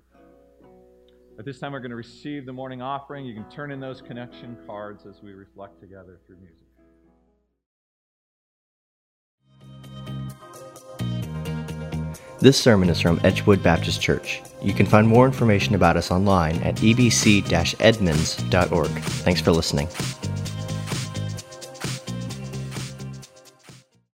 At 1.37 1.45
this 1.45 1.59
time, 1.59 1.71
we're 1.71 1.79
going 1.79 1.91
to 1.91 1.95
receive 1.95 2.45
the 2.45 2.53
morning 2.53 2.81
offering. 2.81 3.25
You 3.25 3.33
can 3.33 3.49
turn 3.49 3.71
in 3.71 3.79
those 3.79 4.01
connection 4.01 4.57
cards 4.67 5.05
as 5.05 5.21
we 5.21 5.33
reflect 5.33 5.79
together 5.79 6.19
through 6.25 6.37
music. 6.37 6.62
This 12.43 12.61
sermon 12.61 12.89
is 12.89 12.99
from 12.99 13.21
Edgewood 13.23 13.63
Baptist 13.63 14.01
Church. 14.01 14.41
You 14.61 14.73
can 14.73 14.85
find 14.85 15.07
more 15.07 15.25
information 15.25 15.75
about 15.75 15.95
us 15.95 16.11
online 16.11 16.61
at 16.63 16.75
ebc 16.75 17.79
edmonds.org. 17.79 18.89
Thanks 19.23 19.39
for 19.39 19.53
listening. 19.53 19.87